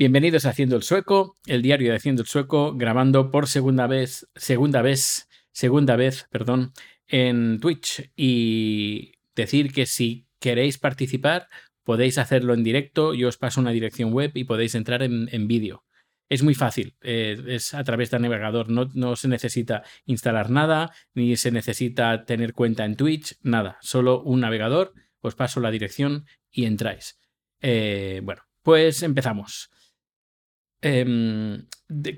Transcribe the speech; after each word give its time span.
Bienvenidos 0.00 0.46
a 0.46 0.50
Haciendo 0.50 0.76
el 0.76 0.84
Sueco, 0.84 1.38
el 1.44 1.60
diario 1.60 1.90
de 1.90 1.96
Haciendo 1.96 2.22
el 2.22 2.28
Sueco, 2.28 2.72
grabando 2.76 3.32
por 3.32 3.48
segunda 3.48 3.88
vez, 3.88 4.28
segunda 4.36 4.80
vez, 4.80 5.28
segunda 5.50 5.96
vez, 5.96 6.28
perdón, 6.30 6.72
en 7.08 7.58
Twitch. 7.58 8.08
Y 8.14 9.14
decir 9.34 9.72
que 9.72 9.86
si 9.86 10.28
queréis 10.38 10.78
participar, 10.78 11.48
podéis 11.82 12.16
hacerlo 12.18 12.54
en 12.54 12.62
directo. 12.62 13.12
Yo 13.12 13.26
os 13.26 13.38
paso 13.38 13.60
una 13.60 13.72
dirección 13.72 14.12
web 14.12 14.30
y 14.34 14.44
podéis 14.44 14.76
entrar 14.76 15.02
en, 15.02 15.48
vídeo. 15.48 15.82
Es 16.28 16.44
muy 16.44 16.54
fácil, 16.54 16.94
eh, 17.00 17.36
es 17.48 17.74
a 17.74 17.82
través 17.82 18.12
del 18.12 18.22
navegador, 18.22 18.70
no, 18.70 18.88
no, 18.94 19.16
se 19.16 19.26
necesita 19.26 19.82
instalar 20.04 20.48
nada, 20.48 20.92
ni 21.12 21.36
se 21.36 21.50
necesita 21.50 22.24
tener 22.24 22.52
cuenta 22.52 22.84
en 22.84 22.94
Twitch, 22.94 23.34
nada, 23.42 23.78
solo 23.80 24.22
un 24.22 24.42
navegador, 24.42 24.94
os 25.22 25.34
paso 25.34 25.58
la 25.58 25.72
dirección 25.72 26.24
y 26.52 26.66
entráis. 26.66 27.18
Eh, 27.60 28.20
bueno, 28.22 28.42
pues 28.62 29.02
empezamos. 29.02 29.72
Em, 30.80 31.66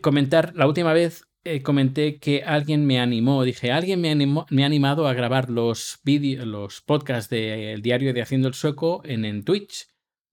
comentar, 0.02 0.52
la 0.55 0.66
última 0.66 0.92
vez 0.92 1.24
eh, 1.45 1.62
comenté 1.62 2.18
que 2.18 2.42
alguien 2.42 2.87
me 2.87 3.01
animó, 3.01 3.42
dije, 3.45 3.73
alguien 3.73 4.01
me, 4.01 4.14
me 4.14 4.62
ha 4.62 4.66
animado 4.66 5.09
a 5.09 5.14
grabar 5.14 5.48
los 5.48 6.01
vídeos, 6.05 6.46
los 6.46 6.82
podcasts 6.82 7.30
del 7.30 7.80
diario 7.80 8.12
de 8.12 8.23
Haciendo 8.23 8.48
el 8.48 8.54
Sueco 8.54 9.02
en, 9.04 9.24
en 9.24 9.45
Twitch. 9.45 9.87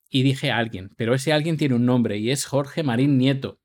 Y 0.09 0.23
dije 0.23 0.51
a 0.51 0.57
alguien, 0.57 0.91
pero 0.95 1.13
ese 1.13 1.33
alguien 1.33 1.57
tiene 1.57 1.75
un 1.75 1.85
nombre 1.85 2.17
y 2.17 2.31
es 2.31 2.45
Jorge 2.45 2.81
Marín 2.81 3.17
Nieto, 3.17 3.59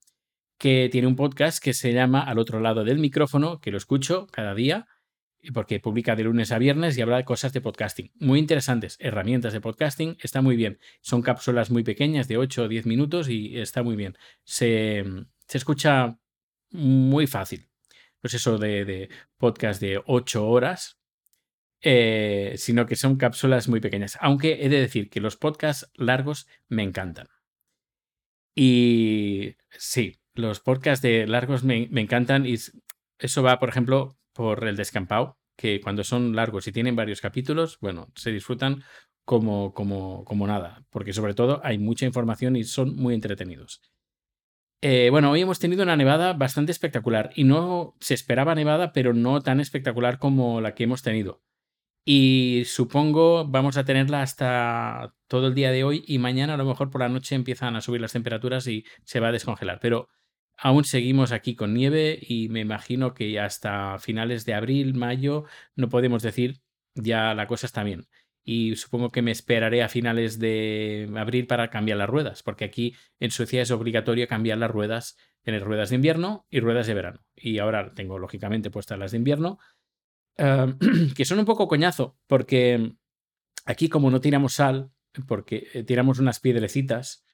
que 0.59 0.89
tiene 0.91 1.07
un 1.07 1.15
podcast 1.17 1.63
que 1.63 1.73
se 1.73 1.93
llama 1.93 2.21
Al 2.21 2.39
otro 2.39 2.61
lado 2.61 2.85
del 2.85 2.99
micrófono, 2.99 3.61
que 3.61 3.71
lo 3.71 3.79
escucho 3.79 4.27
cada 4.33 4.55
día 4.55 4.89
porque 5.51 5.81
publica 5.81 6.15
de 6.15 6.25
lunes 6.25 6.53
a 6.53 6.59
viernes 6.59 6.97
y 6.97 7.03
habla 7.03 7.17
de 7.17 7.25
cosas 7.25 7.53
de 7.53 7.61
podcasting. 7.61 8.13
Muy 8.15 8.39
interesantes, 8.39 8.97
herramientas 9.01 9.53
de 9.53 9.61
podcasting, 9.61 10.17
está 10.21 10.41
muy 10.41 10.57
bien. 10.57 10.79
Son 11.01 11.23
cápsulas 11.23 11.71
muy 11.71 11.83
pequeñas 11.83 12.29
de 12.29 12.37
8 12.37 12.65
o 12.65 12.69
10 12.69 12.87
minutos 12.87 13.29
y 13.29 13.59
está 13.59 13.83
muy 13.83 13.97
bien. 13.97 14.17
Se, 14.45 15.05
se 15.49 15.59
escucha 15.59 16.19
muy 16.71 17.27
fácil. 17.27 17.69
Pues 18.21 18.35
eso 18.35 18.57
de, 18.57 19.09
podcast 19.37 19.81
de 19.81 20.01
8 20.07 20.47
horas, 20.47 21.01
eh, 21.81 22.55
sino 22.57 22.87
que 22.87 22.95
son 22.95 23.17
cápsulas 23.17 23.69
muy 23.69 23.81
pequeñas. 23.81 24.17
Aunque 24.21 24.65
he 24.65 24.69
de 24.69 24.81
decir 24.81 25.11
que 25.11 25.21
los 25.21 25.37
podcasts 25.37 25.91
largos 25.95 26.47
me 26.69 26.85
encantan. 26.85 27.27
Y 28.55 29.57
sí, 29.71 30.21
los 30.35 30.61
podcasts 30.61 31.03
de 31.03 31.27
largos 31.27 31.65
me, 31.65 31.89
me 31.91 32.01
encantan 32.01 32.47
y 32.47 32.55
eso 33.19 33.43
va, 33.43 33.59
por 33.59 33.69
ejemplo, 33.71 34.17
por 34.33 34.67
el 34.67 34.77
descampado, 34.77 35.39
que 35.57 35.81
cuando 35.81 36.05
son 36.05 36.35
largos 36.35 36.67
y 36.67 36.73
tienen 36.73 36.97
varios 36.97 37.21
capítulos, 37.21 37.79
bueno, 37.81 38.11
se 38.15 38.33
disfrutan 38.33 38.83
como, 39.25 39.73
como, 39.75 40.25
como 40.25 40.47
nada, 40.47 40.85
porque 40.91 41.13
sobre 41.13 41.35
todo 41.35 41.61
hay 41.65 41.79
mucha 41.79 42.07
información 42.07 42.57
y 42.57 42.65
son 42.65 42.97
muy 42.97 43.15
entretenidos. 43.15 43.81
Eh, 44.85 45.11
bueno, 45.11 45.31
hoy 45.31 45.43
hemos 45.43 45.61
tenido 45.61 45.85
una 45.85 45.97
nevada 45.97 46.33
bastante 46.33 46.73
espectacular 46.73 47.31
y 47.37 47.45
no 47.45 47.97
se 48.01 48.15
esperaba 48.15 48.57
nevada, 48.57 48.93
pero 48.93 49.15
no 49.15 49.41
tan 49.41 49.61
espectacular 49.61 50.19
como 50.19 50.61
la 50.61 50.75
que 50.75 50.85
hemos 50.85 51.03
tenido. 51.03 51.41
Y 52.05 52.65
supongo 52.67 53.47
vamos 53.47 53.77
a 53.77 53.85
tenerla 53.85 54.23
hasta 54.23 55.15
todo 55.29 55.47
el 55.47 55.55
día 55.55 55.71
de 55.71 55.85
hoy 55.85 56.03
y 56.09 56.19
mañana 56.19 56.55
a 56.55 56.57
lo 56.57 56.65
mejor 56.65 56.91
por 56.91 57.01
la 57.01 57.09
noche 57.09 57.37
empiezan 57.37 57.77
a 57.77 57.81
subir 57.81 58.01
las 58.01 58.13
temperaturas 58.13 58.67
y 58.67 58.85
se 59.05 59.21
va 59.21 59.29
a 59.29 59.33
descongelar. 59.33 59.79
Pero 59.81 60.09
Aún 60.57 60.85
seguimos 60.85 61.33
aquí 61.33 61.55
con 61.55 61.75
nieve 61.75 62.19
y 62.21 62.49
me 62.49 62.61
imagino 62.61 63.15
que 63.15 63.41
hasta 63.41 63.99
finales 63.99 64.45
de 64.45 64.55
abril, 64.55 64.95
mayo, 64.95 65.45
no 65.75 65.89
podemos 65.89 66.23
decir 66.23 66.61
ya 66.95 67.35
la 67.35 67.47
cosa 67.47 67.67
está 67.67 67.83
bien. 67.83 68.07
Y 68.45 68.77
supongo 68.77 69.11
que 69.11 69.23
me 69.23 69.31
esperaré 69.31 69.83
a 69.83 69.89
finales 69.89 70.39
de 70.39 71.09
abril 71.17 71.47
para 71.47 71.71
cambiar 71.71 71.99
las 71.99 72.09
ruedas, 72.09 72.43
porque 72.43 72.65
aquí 72.65 72.95
en 73.21 73.31
Suecia 73.31 73.63
es 73.63 73.71
obligatorio 73.71 74.27
cambiar 74.27 74.59
las 74.59 74.71
ruedas, 74.71 75.17
tener 75.43 75.63
ruedas 75.63 75.91
de 75.91 75.97
invierno 75.97 76.47
y 76.51 76.61
ruedas 76.61 76.87
de 76.87 76.95
verano. 76.95 77.25
Y 77.37 77.59
ahora 77.59 77.91
tengo 77.95 78.19
lógicamente 78.19 78.71
puestas 78.71 78.99
las 78.99 79.13
de 79.13 79.19
invierno, 79.19 79.59
que 80.37 81.25
son 81.25 81.39
un 81.39 81.45
poco 81.45 81.69
coñazo, 81.69 82.17
porque 82.27 82.95
aquí 83.65 83.89
como 83.89 84.11
no 84.11 84.21
tiramos 84.21 84.55
sal, 84.55 84.91
porque 85.27 85.69
eh, 85.75 85.85
tiramos 85.85 86.19
unas 86.19 86.41
piedrecitas, 86.41 87.25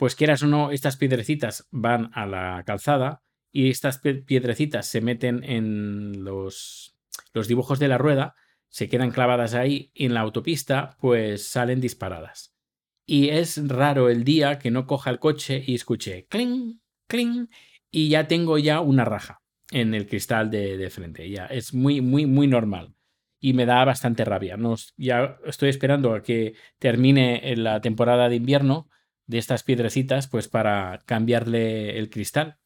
pues 0.00 0.14
quieras 0.14 0.42
o 0.42 0.46
no, 0.46 0.70
estas 0.70 0.96
piedrecitas 0.96 1.68
van 1.70 2.10
a 2.14 2.24
la 2.24 2.62
calzada 2.64 3.22
y 3.52 3.68
estas 3.68 3.98
piedrecitas 3.98 4.86
se 4.86 5.02
meten 5.02 5.44
en 5.44 6.24
los, 6.24 6.96
los 7.34 7.48
dibujos 7.48 7.78
de 7.78 7.88
la 7.88 7.98
rueda, 7.98 8.34
se 8.70 8.88
quedan 8.88 9.10
clavadas 9.10 9.52
ahí 9.52 9.92
en 9.94 10.14
la 10.14 10.20
autopista 10.20 10.96
pues 11.02 11.46
salen 11.46 11.82
disparadas. 11.82 12.56
Y 13.04 13.28
es 13.28 13.60
raro 13.68 14.08
el 14.08 14.24
día 14.24 14.58
que 14.58 14.70
no 14.70 14.86
coja 14.86 15.10
el 15.10 15.18
coche 15.18 15.62
y 15.66 15.74
escuche 15.74 16.26
cling, 16.30 16.80
cling 17.06 17.50
y 17.90 18.08
ya 18.08 18.26
tengo 18.26 18.56
ya 18.56 18.80
una 18.80 19.04
raja 19.04 19.42
en 19.70 19.92
el 19.92 20.06
cristal 20.06 20.50
de, 20.50 20.78
de 20.78 20.88
frente. 20.88 21.28
Ya 21.28 21.44
es 21.44 21.74
muy, 21.74 22.00
muy, 22.00 22.24
muy 22.24 22.46
normal 22.46 22.94
y 23.38 23.52
me 23.52 23.66
da 23.66 23.84
bastante 23.84 24.24
rabia. 24.24 24.56
ya 24.96 25.36
estoy 25.44 25.68
esperando 25.68 26.14
a 26.14 26.22
que 26.22 26.54
termine 26.78 27.54
la 27.56 27.82
temporada 27.82 28.30
de 28.30 28.36
invierno 28.36 28.88
de 29.30 29.38
estas 29.38 29.62
piedrecitas 29.62 30.26
pues 30.26 30.48
para 30.48 31.02
cambiarle 31.06 31.98
el 31.98 32.10
cristal. 32.10 32.58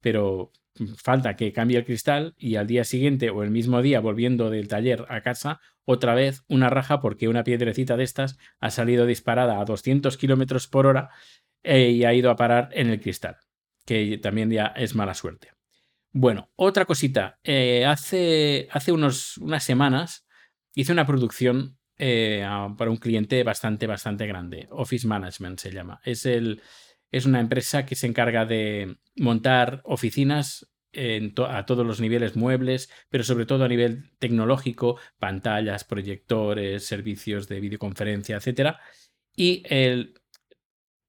Pero 0.00 0.52
falta 0.96 1.36
que 1.36 1.52
cambie 1.52 1.78
el 1.78 1.84
cristal 1.84 2.34
y 2.38 2.56
al 2.56 2.66
día 2.66 2.84
siguiente 2.84 3.30
o 3.30 3.42
el 3.42 3.50
mismo 3.50 3.82
día 3.82 4.00
volviendo 4.00 4.48
del 4.48 4.68
taller 4.68 5.04
a 5.08 5.20
casa 5.20 5.60
otra 5.84 6.14
vez 6.14 6.44
una 6.48 6.70
raja 6.70 7.00
porque 7.00 7.28
una 7.28 7.44
piedrecita 7.44 7.96
de 7.96 8.04
estas 8.04 8.38
ha 8.58 8.70
salido 8.70 9.04
disparada 9.04 9.60
a 9.60 9.64
200 9.64 10.16
kilómetros 10.16 10.68
por 10.68 10.86
hora 10.86 11.10
eh, 11.62 11.90
y 11.90 12.04
ha 12.04 12.14
ido 12.14 12.30
a 12.30 12.36
parar 12.36 12.70
en 12.72 12.88
el 12.88 13.00
cristal 13.00 13.36
que 13.84 14.16
también 14.16 14.50
ya 14.50 14.66
es 14.68 14.94
mala 14.94 15.12
suerte 15.12 15.50
bueno 16.10 16.50
otra 16.56 16.86
cosita 16.86 17.38
eh, 17.44 17.84
hace 17.84 18.68
hace 18.70 18.92
unos, 18.92 19.36
unas 19.38 19.64
semanas 19.64 20.26
hice 20.74 20.92
una 20.92 21.06
producción 21.06 21.76
eh, 21.98 22.44
para 22.76 22.90
un 22.90 22.96
cliente 22.96 23.42
bastante, 23.42 23.86
bastante 23.86 24.26
grande. 24.26 24.68
Office 24.70 25.06
Management 25.06 25.58
se 25.58 25.70
llama. 25.70 26.00
Es, 26.04 26.26
el, 26.26 26.62
es 27.10 27.26
una 27.26 27.40
empresa 27.40 27.86
que 27.86 27.94
se 27.94 28.06
encarga 28.06 28.44
de 28.44 28.96
montar 29.16 29.82
oficinas 29.84 30.72
a 31.48 31.64
todos 31.64 31.86
los 31.86 32.00
niveles 32.00 32.36
muebles, 32.36 32.90
pero 33.08 33.24
sobre 33.24 33.46
todo 33.46 33.64
a 33.64 33.68
nivel 33.68 34.10
tecnológico, 34.18 34.98
pantallas, 35.18 35.84
proyectores, 35.84 36.84
servicios 36.84 37.48
de 37.48 37.60
videoconferencia, 37.60 38.36
etc. 38.36 38.76
Y 39.34 39.62
el, 39.70 40.14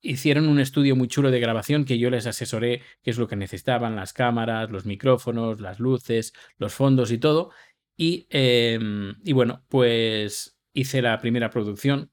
hicieron 0.01 0.47
un 0.47 0.59
estudio 0.59 0.95
muy 0.95 1.07
chulo 1.07 1.31
de 1.31 1.39
grabación 1.39 1.85
que 1.85 1.97
yo 1.97 2.09
les 2.09 2.27
asesoré 2.27 2.81
qué 3.01 3.11
es 3.11 3.17
lo 3.17 3.27
que 3.27 3.35
necesitaban, 3.35 3.95
las 3.95 4.13
cámaras, 4.13 4.69
los 4.69 4.85
micrófonos, 4.85 5.59
las 5.59 5.79
luces, 5.79 6.33
los 6.57 6.73
fondos 6.73 7.11
y 7.11 7.17
todo. 7.17 7.51
Y, 7.97 8.27
em, 8.29 9.15
y 9.23 9.33
bueno, 9.33 9.65
pues 9.69 10.52
hice 10.73 11.01
la 11.01 11.19
primera 11.19 11.49
producción 11.49 12.11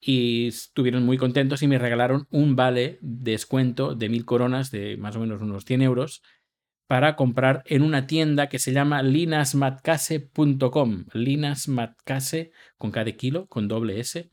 y 0.00 0.48
estuvieron 0.48 1.04
muy 1.04 1.18
contentos 1.18 1.62
y 1.62 1.68
me 1.68 1.78
regalaron 1.78 2.26
un 2.30 2.56
vale 2.56 2.98
de 3.00 3.32
descuento 3.32 3.94
de 3.94 4.08
mil 4.08 4.24
coronas, 4.24 4.70
de 4.70 4.96
más 4.96 5.16
o 5.16 5.20
menos 5.20 5.42
unos 5.42 5.64
100 5.64 5.82
euros, 5.82 6.22
para 6.86 7.16
comprar 7.16 7.62
en 7.66 7.82
una 7.82 8.06
tienda 8.06 8.48
que 8.48 8.58
se 8.58 8.72
llama 8.72 9.02
linasmatcase.com. 9.02 11.06
Linasmatcase, 11.12 12.52
con 12.78 12.90
cada 12.90 13.12
kilo, 13.12 13.46
con 13.46 13.68
doble 13.68 14.00
S, 14.00 14.30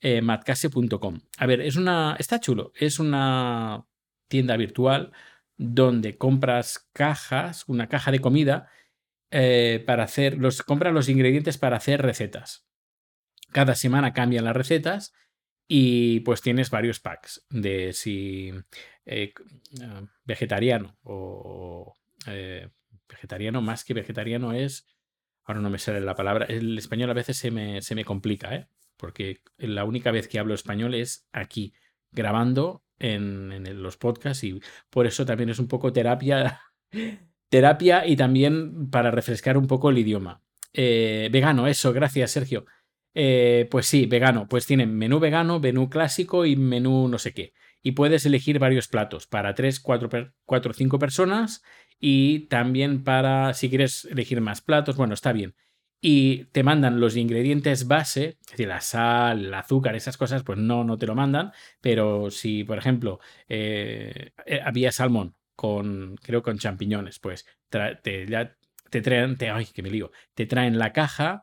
eh, 0.00 0.20
matcase.com. 0.20 1.20
A 1.38 1.46
ver, 1.46 1.62
es 1.62 1.76
una. 1.76 2.16
Está 2.18 2.40
chulo. 2.40 2.72
Es 2.74 2.98
una 2.98 3.86
tienda 4.28 4.56
virtual 4.56 5.12
donde 5.56 6.18
compras 6.18 6.88
cajas, 6.92 7.64
una 7.68 7.88
caja 7.88 8.10
de 8.10 8.20
comida, 8.20 8.68
eh, 9.30 9.82
para 9.86 10.04
hacer. 10.04 10.36
Los, 10.38 10.62
compras 10.62 10.92
los 10.92 11.08
ingredientes 11.08 11.56
para 11.56 11.78
hacer 11.78 12.02
recetas. 12.02 12.66
Cada 13.54 13.76
semana 13.76 14.12
cambian 14.12 14.44
las 14.44 14.56
recetas 14.56 15.14
y 15.68 16.18
pues 16.20 16.40
tienes 16.40 16.70
varios 16.70 16.98
packs 16.98 17.46
de 17.50 17.92
si 17.92 18.52
eh, 19.06 19.32
ah, 19.80 20.02
vegetariano 20.24 20.98
o 21.04 21.94
eh, 22.26 22.68
vegetariano 23.08 23.62
más 23.62 23.84
que 23.84 23.94
vegetariano 23.94 24.52
es, 24.52 24.88
ahora 25.44 25.60
no 25.60 25.70
me 25.70 25.78
sale 25.78 26.00
la 26.00 26.16
palabra, 26.16 26.46
el 26.46 26.76
español 26.76 27.10
a 27.10 27.14
veces 27.14 27.36
se 27.36 27.52
me, 27.52 27.80
se 27.80 27.94
me 27.94 28.04
complica, 28.04 28.52
¿eh? 28.56 28.66
porque 28.96 29.40
la 29.56 29.84
única 29.84 30.10
vez 30.10 30.26
que 30.26 30.40
hablo 30.40 30.54
español 30.54 30.92
es 30.92 31.28
aquí, 31.30 31.74
grabando 32.10 32.82
en, 32.98 33.52
en 33.52 33.82
los 33.84 33.96
podcasts 33.96 34.42
y 34.42 34.60
por 34.90 35.06
eso 35.06 35.24
también 35.24 35.50
es 35.50 35.60
un 35.60 35.68
poco 35.68 35.92
terapia, 35.92 36.60
terapia 37.48 38.04
y 38.04 38.16
también 38.16 38.90
para 38.90 39.12
refrescar 39.12 39.56
un 39.56 39.68
poco 39.68 39.90
el 39.90 39.98
idioma. 39.98 40.42
Eh, 40.72 41.28
vegano, 41.30 41.68
eso, 41.68 41.92
gracias 41.92 42.32
Sergio. 42.32 42.66
Eh, 43.14 43.68
pues 43.70 43.86
sí, 43.86 44.06
vegano. 44.06 44.48
Pues 44.48 44.66
tienen 44.66 44.94
menú 44.96 45.20
vegano, 45.20 45.60
menú 45.60 45.88
clásico 45.88 46.46
y 46.46 46.56
menú 46.56 47.08
no 47.08 47.18
sé 47.18 47.32
qué. 47.32 47.52
Y 47.82 47.92
puedes 47.92 48.26
elegir 48.26 48.58
varios 48.58 48.88
platos 48.88 49.26
para 49.26 49.54
3, 49.54 49.80
4, 49.80 50.08
4 50.44 50.72
5 50.72 50.98
personas 50.98 51.62
y 52.00 52.46
también 52.48 53.04
para 53.04 53.54
si 53.54 53.68
quieres 53.68 54.04
elegir 54.06 54.40
más 54.40 54.60
platos. 54.62 54.96
Bueno, 54.96 55.14
está 55.14 55.32
bien. 55.32 55.54
y 56.06 56.46
te 56.46 56.62
mandan 56.62 57.00
los 57.00 57.16
ingredientes 57.16 57.86
base, 57.88 58.38
es 58.44 58.50
decir, 58.50 58.68
la 58.68 58.80
sal, 58.82 59.46
el 59.46 59.54
azúcar, 59.54 59.94
esas 59.96 60.18
cosas, 60.18 60.42
pues 60.42 60.58
no, 60.58 60.84
no 60.84 60.98
te 60.98 61.06
lo 61.06 61.14
mandan, 61.14 61.52
pero 61.80 62.30
si, 62.30 62.62
por 62.64 62.76
ejemplo, 62.78 63.20
eh, 63.48 64.32
eh, 64.46 64.60
había 64.62 64.92
salmón 64.92 65.34
con, 65.56 66.16
creo, 66.22 66.42
con 66.42 66.58
champiñones, 66.58 67.18
pues 67.20 67.46
te, 67.70 68.26
ya, 68.28 68.54
te 68.90 69.00
traen, 69.00 69.36
ay, 69.52 69.66
que 69.66 69.82
me 69.82 69.90
lío, 69.90 70.10
te 70.34 70.44
traen 70.46 70.78
la 70.78 70.92
caja 70.92 71.42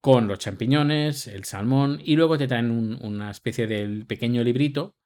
con 0.00 0.28
los 0.28 0.38
champiñones, 0.38 1.26
el 1.26 1.44
salmón, 1.44 2.00
y 2.04 2.16
luego 2.16 2.38
te 2.38 2.46
traen 2.46 2.70
una 3.02 3.30
especie 3.30 3.66
del 3.66 4.06
pequeño 4.06 4.44
librito 4.44 4.96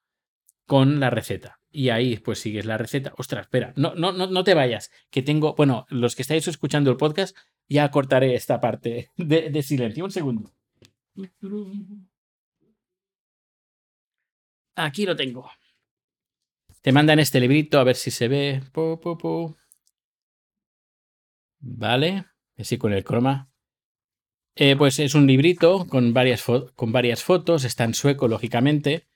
con 0.66 1.00
la 1.00 1.10
receta. 1.10 1.60
Y 1.70 1.88
ahí 1.88 2.18
pues 2.18 2.38
sigues 2.38 2.66
la 2.66 2.76
receta. 2.76 3.14
Ostras, 3.16 3.46
espera, 3.46 3.72
no, 3.76 3.94
no, 3.94 4.12
no, 4.12 4.26
no 4.26 4.44
te 4.44 4.54
vayas, 4.54 4.90
que 5.10 5.22
tengo, 5.22 5.54
bueno, 5.54 5.86
los 5.88 6.14
que 6.14 6.22
estáis 6.22 6.46
escuchando 6.46 6.90
el 6.90 6.98
podcast, 6.98 7.36
ya 7.68 7.90
cortaré 7.90 8.34
esta 8.34 8.60
parte 8.60 9.10
de, 9.16 9.62
silencio. 9.62 10.04
Un 10.04 10.10
segundo. 10.10 10.52
Aquí 14.74 15.06
lo 15.06 15.16
tengo. 15.16 15.50
Te 16.80 16.92
mandan 16.92 17.18
este 17.18 17.40
librito 17.40 17.78
a 17.78 17.84
ver 17.84 17.96
si 17.96 18.10
se 18.10 18.28
ve. 18.28 18.62
Vale. 21.60 22.26
Así 22.58 22.76
con 22.76 22.92
el 22.92 23.04
croma. 23.04 23.51
Eh, 24.54 24.76
pues 24.76 24.98
es 24.98 25.14
un 25.14 25.26
librito 25.26 25.86
con 25.86 26.12
varias, 26.12 26.44
con 26.74 26.92
varias 26.92 27.22
fotos. 27.22 27.64
Está 27.64 27.84
en 27.84 27.94
sueco, 27.94 28.28
lógicamente. 28.28 29.06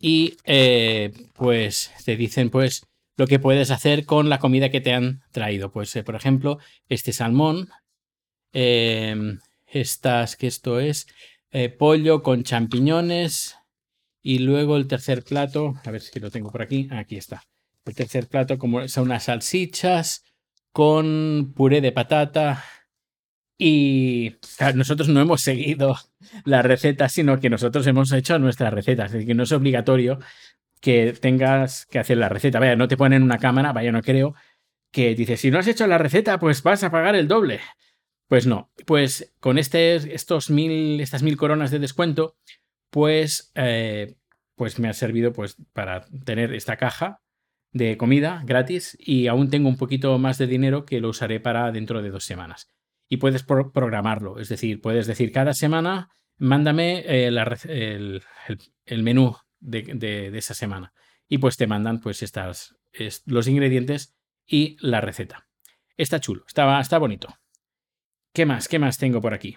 Y 0.00 0.36
eh, 0.44 1.12
pues 1.34 1.90
te 2.04 2.16
dicen 2.16 2.50
pues 2.50 2.86
lo 3.16 3.26
que 3.26 3.40
puedes 3.40 3.72
hacer 3.72 4.04
con 4.04 4.28
la 4.28 4.38
comida 4.38 4.70
que 4.70 4.80
te 4.80 4.92
han 4.92 5.22
traído. 5.32 5.72
Pues, 5.72 5.94
eh, 5.96 6.04
por 6.04 6.14
ejemplo, 6.14 6.58
este 6.88 7.12
salmón, 7.12 7.68
em, 8.52 9.40
estas, 9.66 10.36
que 10.36 10.46
esto 10.46 10.78
es 10.78 11.06
pollo 11.78 12.22
con 12.22 12.44
champiñones 12.44 13.56
y 14.22 14.40
luego 14.40 14.76
el 14.76 14.86
tercer 14.86 15.24
plato, 15.24 15.74
a 15.84 15.90
ver 15.90 16.02
si 16.02 16.20
lo 16.20 16.30
tengo 16.30 16.52
por 16.52 16.62
aquí, 16.62 16.88
aquí 16.92 17.16
está. 17.16 17.42
El 17.84 17.94
tercer 17.94 18.28
plato 18.28 18.58
como 18.58 18.86
son 18.86 19.04
unas 19.04 19.24
salsichas 19.24 20.22
con 20.72 21.54
puré 21.56 21.80
de 21.80 21.90
patata 21.90 22.62
y 23.58 24.36
nosotros 24.74 25.08
no 25.08 25.20
hemos 25.20 25.40
seguido 25.40 25.96
la 26.44 26.62
receta, 26.62 27.08
sino 27.08 27.40
que 27.40 27.50
nosotros 27.50 27.86
hemos 27.88 28.12
hecho 28.12 28.38
nuestras 28.38 28.72
recetas, 28.72 29.06
es 29.06 29.12
decir, 29.14 29.26
que 29.26 29.34
no 29.34 29.42
es 29.42 29.52
obligatorio 29.52 30.20
que 30.80 31.12
tengas 31.12 31.86
que 31.86 31.98
hacer 31.98 32.18
la 32.18 32.28
receta. 32.28 32.60
Vaya, 32.60 32.76
no 32.76 32.86
te 32.86 32.96
ponen 32.96 33.24
una 33.24 33.38
cámara, 33.38 33.72
vaya, 33.72 33.90
no 33.90 34.00
creo, 34.00 34.34
que 34.92 35.16
dice, 35.16 35.36
si 35.36 35.50
no 35.50 35.58
has 35.58 35.66
hecho 35.66 35.88
la 35.88 35.98
receta, 35.98 36.38
pues 36.38 36.62
vas 36.62 36.84
a 36.84 36.92
pagar 36.92 37.16
el 37.16 37.26
doble. 37.26 37.58
Pues 38.28 38.46
no, 38.46 38.70
pues 38.86 39.34
con 39.40 39.58
este, 39.58 39.96
estos 40.14 40.50
mil, 40.50 41.00
estas 41.00 41.24
mil 41.24 41.36
coronas 41.36 41.72
de 41.72 41.80
descuento, 41.80 42.36
pues, 42.90 43.50
eh, 43.56 44.14
pues 44.54 44.78
me 44.78 44.88
ha 44.88 44.92
servido 44.92 45.32
pues, 45.32 45.56
para 45.72 46.06
tener 46.24 46.54
esta 46.54 46.76
caja 46.76 47.22
de 47.72 47.96
comida 47.96 48.42
gratis 48.44 48.96
y 49.00 49.26
aún 49.26 49.50
tengo 49.50 49.68
un 49.68 49.76
poquito 49.76 50.16
más 50.18 50.38
de 50.38 50.46
dinero 50.46 50.84
que 50.84 51.00
lo 51.00 51.08
usaré 51.08 51.40
para 51.40 51.72
dentro 51.72 52.02
de 52.02 52.10
dos 52.10 52.24
semanas. 52.24 52.70
Y 53.08 53.16
puedes 53.16 53.42
programarlo, 53.42 54.38
es 54.38 54.48
decir, 54.48 54.80
puedes 54.80 55.06
decir 55.06 55.32
cada 55.32 55.54
semana, 55.54 56.10
mándame 56.36 57.04
eh, 57.06 57.28
el 58.86 59.02
menú 59.02 59.36
de, 59.60 60.30
esa 60.34 60.54
semana. 60.54 60.92
Y 61.28 61.38
pues 61.38 61.56
te 61.56 61.66
mandan 61.66 62.00
pues 62.00 62.22
estas, 62.22 62.76
los 63.26 63.48
ingredientes 63.48 64.16
y 64.46 64.76
la 64.80 65.00
receta. 65.00 65.48
Está 65.96 66.20
chulo, 66.20 66.44
está, 66.46 66.80
está 66.80 66.98
bonito. 66.98 67.28
¿Qué 68.32 68.46
más? 68.46 68.68
¿Qué 68.68 68.78
más 68.78 68.98
tengo 68.98 69.20
por 69.20 69.34
aquí? 69.34 69.56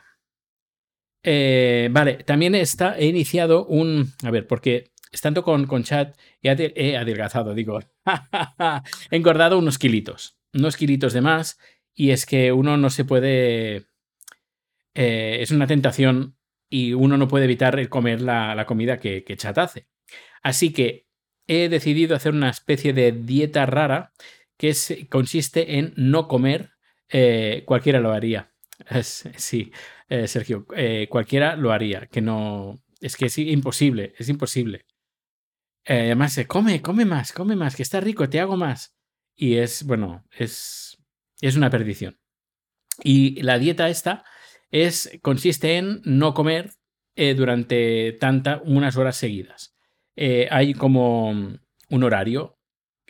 Eh, 1.24 1.90
vale, 1.92 2.16
también 2.24 2.56
está, 2.56 2.98
he 2.98 3.06
iniciado 3.06 3.66
un... 3.66 4.14
A 4.24 4.32
ver, 4.32 4.48
porque 4.48 4.92
estando 5.12 5.44
con, 5.44 5.68
con 5.68 5.84
chat 5.84 6.18
he, 6.42 6.98
adelgazado, 6.98 7.54
digo, 7.54 7.80
he 9.12 9.16
engordado 9.16 9.60
unos 9.60 9.78
kilitos, 9.78 10.38
unos 10.54 10.78
kilitos 10.78 11.14
de 11.14 11.22
más, 11.22 11.60
y 11.94 12.12
es 12.12 12.26
que 12.26 12.52
uno 12.52 12.78
no 12.78 12.90
se 12.90 13.06
puede... 13.06 13.88
Eh, 14.94 15.38
es 15.42 15.52
una 15.52 15.68
tentación 15.68 16.38
y 16.70 16.94
uno 16.94 17.18
no 17.18 17.28
puede 17.28 17.46
evitar 17.46 17.88
comer 17.90 18.22
la, 18.22 18.66
comida 18.66 19.00
que, 19.00 19.24
que, 19.24 19.38
chat 19.38 19.58
hace. 19.58 19.88
Así 20.42 20.74
que 20.74 21.08
he 21.48 21.70
decidido 21.70 22.16
hacer 22.16 22.34
una 22.34 22.50
especie 22.50 22.94
de 22.94 23.12
dieta 23.12 23.66
rara 23.66 24.14
que 24.58 24.74
consiste 25.10 25.78
en 25.78 25.94
no 25.96 26.28
comer. 26.28 26.72
Eh, 27.10 27.64
cualquiera 27.66 28.00
lo 28.00 28.12
haría. 28.12 28.52
sí, 29.04 29.72
eh, 30.10 30.28
Sergio, 30.28 30.66
cualquiera 31.10 31.56
lo 31.56 31.72
haría. 31.72 32.08
Que 32.08 32.22
no. 32.22 32.82
Es 33.00 33.16
que 33.16 33.26
es 33.26 33.38
imposible, 33.38 34.14
es 34.18 34.30
imposible. 34.30 34.86
además, 35.86 36.40
come, 36.48 36.82
come 36.82 37.06
más, 37.06 37.34
come 37.34 37.56
más, 37.56 37.76
que 37.76 37.84
está 37.84 38.00
rico, 38.00 38.30
te 38.30 38.40
hago 38.40 38.58
más. 38.58 38.96
Y 39.36 39.56
es, 39.56 39.84
bueno, 39.84 40.24
es, 40.32 41.01
es 41.48 41.56
una 41.56 41.70
perdición. 41.70 42.20
Y 43.04 43.42
la 43.42 43.60
dieta 43.60 43.90
esta 43.90 44.24
es, 44.70 45.20
consiste 45.22 45.78
en 45.78 46.02
no 46.06 46.34
comer 46.34 46.72
durante 47.36 48.14
tanta, 48.14 48.62
unas 48.64 48.98
horas 48.98 49.16
seguidas. 49.16 49.76
Eh, 50.16 50.48
hay 50.52 50.74
como 50.74 51.30
un 51.30 52.04
horario, 52.04 52.60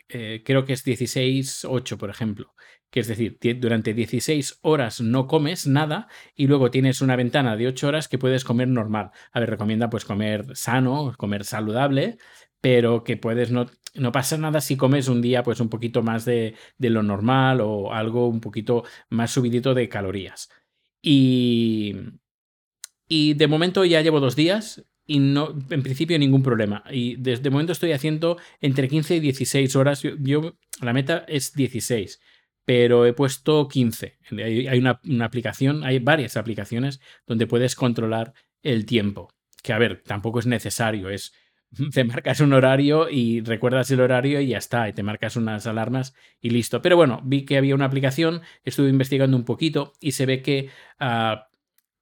eh, 0.08 0.42
creo 0.44 0.64
que 0.64 0.72
es 0.72 0.84
16-8, 0.84 1.96
por 1.96 2.10
ejemplo, 2.10 2.54
que 2.90 3.00
es 3.00 3.08
decir, 3.08 3.38
durante 3.58 3.94
16 3.94 4.60
horas 4.62 5.00
no 5.00 5.26
comes 5.26 5.66
nada 5.66 6.08
y 6.34 6.46
luego 6.46 6.70
tienes 6.70 7.00
una 7.00 7.16
ventana 7.16 7.56
de 7.56 7.68
8 7.68 7.88
horas 7.88 8.08
que 8.08 8.18
puedes 8.18 8.44
comer 8.44 8.68
normal. 8.68 9.10
A 9.32 9.40
ver, 9.40 9.50
recomienda 9.50 9.90
pues 9.90 10.04
comer 10.04 10.56
sano, 10.56 11.14
comer 11.16 11.44
saludable, 11.44 12.18
pero 12.62 13.04
que 13.04 13.18
puedes 13.18 13.50
no, 13.50 13.66
no 13.94 14.12
pasa 14.12 14.38
nada 14.38 14.62
si 14.62 14.78
comes 14.78 15.08
un 15.08 15.20
día 15.20 15.42
pues 15.42 15.60
un 15.60 15.68
poquito 15.68 16.02
más 16.02 16.24
de, 16.24 16.54
de 16.78 16.88
lo 16.88 17.02
normal 17.02 17.60
o 17.60 17.92
algo 17.92 18.28
un 18.28 18.40
poquito 18.40 18.84
más 19.10 19.32
subidito 19.32 19.74
de 19.74 19.90
calorías. 19.90 20.48
Y, 21.02 21.94
y 23.06 23.34
de 23.34 23.46
momento 23.48 23.84
ya 23.84 24.00
llevo 24.00 24.20
dos 24.20 24.36
días 24.36 24.82
y 25.06 25.18
no, 25.18 25.54
en 25.70 25.82
principio 25.82 26.18
ningún 26.18 26.42
problema. 26.42 26.84
Y 26.90 27.16
desde 27.16 27.48
el 27.48 27.50
momento 27.50 27.72
estoy 27.72 27.92
haciendo 27.92 28.38
entre 28.60 28.88
15 28.88 29.16
y 29.16 29.20
16 29.20 29.76
horas. 29.76 30.02
Yo, 30.02 30.56
la 30.80 30.92
meta 30.92 31.24
es 31.28 31.52
16, 31.52 32.20
pero 32.64 33.04
he 33.04 33.12
puesto 33.12 33.68
15. 33.68 34.18
Hay, 34.42 34.78
una, 34.78 35.00
aplicación, 35.24 35.84
hay 35.84 35.98
varias 35.98 36.36
aplicaciones 36.36 37.00
donde 37.26 37.46
puedes 37.46 37.74
controlar 37.74 38.32
el 38.62 38.86
tiempo. 38.86 39.28
Que 39.62 39.72
a 39.72 39.78
ver, 39.78 40.02
tampoco 40.04 40.38
es 40.38 40.46
necesario, 40.46 41.10
es 41.10 41.34
te 41.92 42.04
marcas 42.04 42.40
un 42.40 42.52
horario 42.52 43.08
y 43.10 43.40
recuerdas 43.40 43.90
el 43.90 44.00
horario 44.00 44.40
y 44.40 44.48
ya 44.48 44.58
está, 44.58 44.88
y 44.88 44.92
te 44.92 45.02
marcas 45.02 45.36
unas 45.36 45.66
alarmas 45.66 46.14
y 46.40 46.50
listo. 46.50 46.82
Pero 46.82 46.96
bueno, 46.96 47.20
vi 47.24 47.44
que 47.44 47.56
había 47.56 47.74
una 47.74 47.86
aplicación, 47.86 48.42
estuve 48.64 48.88
investigando 48.88 49.36
un 49.36 49.44
poquito 49.44 49.92
y 50.00 50.12
se 50.12 50.26
ve 50.26 50.42
que 50.42 50.70
ah, 51.00 51.48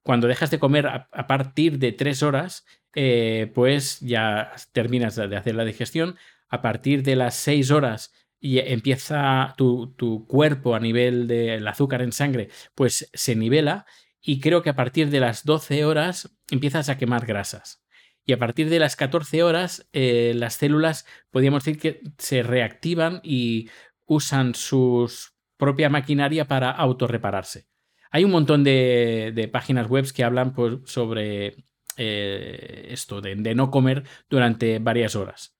cuando 0.03 0.27
dejas 0.27 0.51
de 0.51 0.59
comer 0.59 0.87
a, 0.87 1.27
partir 1.27 1.79
de 1.79 1.91
tres 1.91 2.23
horas, 2.23 2.65
eh, 2.95 3.51
pues 3.53 3.99
ya 4.01 4.51
terminas 4.71 5.15
de 5.15 5.35
hacer 5.35 5.55
la 5.55 5.65
digestión. 5.65 6.17
A 6.49 6.61
partir 6.61 7.03
de 7.03 7.15
las 7.15 7.35
6 7.35 7.71
horas 7.71 8.11
y 8.41 8.59
empieza 8.59 9.53
tu, 9.55 10.25
cuerpo 10.27 10.75
a 10.75 10.79
nivel 10.79 11.27
del 11.27 11.65
azúcar 11.67 12.01
en 12.01 12.11
sangre, 12.11 12.49
pues 12.75 13.09
se 13.13 13.35
nivela 13.35 13.85
y 14.19 14.39
creo 14.39 14.63
que 14.63 14.71
a 14.71 14.75
partir 14.75 15.09
de 15.11 15.19
las 15.19 15.45
12 15.45 15.85
horas 15.85 16.35
empiezas 16.49 16.89
a 16.89 16.97
quemar 16.97 17.25
grasas. 17.25 17.80
Y 18.31 18.33
a 18.33 18.39
partir 18.39 18.69
de 18.69 18.79
las 18.79 18.95
14 18.95 19.43
horas 19.43 19.89
eh, 19.91 20.31
las 20.37 20.53
células, 20.53 21.05
podríamos 21.31 21.65
decir 21.65 21.81
que 21.81 22.01
se 22.17 22.43
reactivan 22.43 23.19
y 23.25 23.69
usan 24.05 24.55
su 24.55 25.11
propia 25.57 25.89
maquinaria 25.89 26.47
para 26.47 26.71
autorrepararse. 26.71 27.67
Hay 28.09 28.23
un 28.23 28.31
montón 28.31 28.63
de, 28.63 29.49
páginas 29.51 29.89
web 29.89 30.09
que 30.13 30.23
hablan 30.23 30.53
pues, 30.53 30.77
sobre 30.85 31.65
eh, 31.97 32.87
esto 32.91 33.19
de, 33.19 33.35
no 33.53 33.69
comer 33.69 34.05
durante 34.29 34.79
varias 34.79 35.17
horas. 35.17 35.57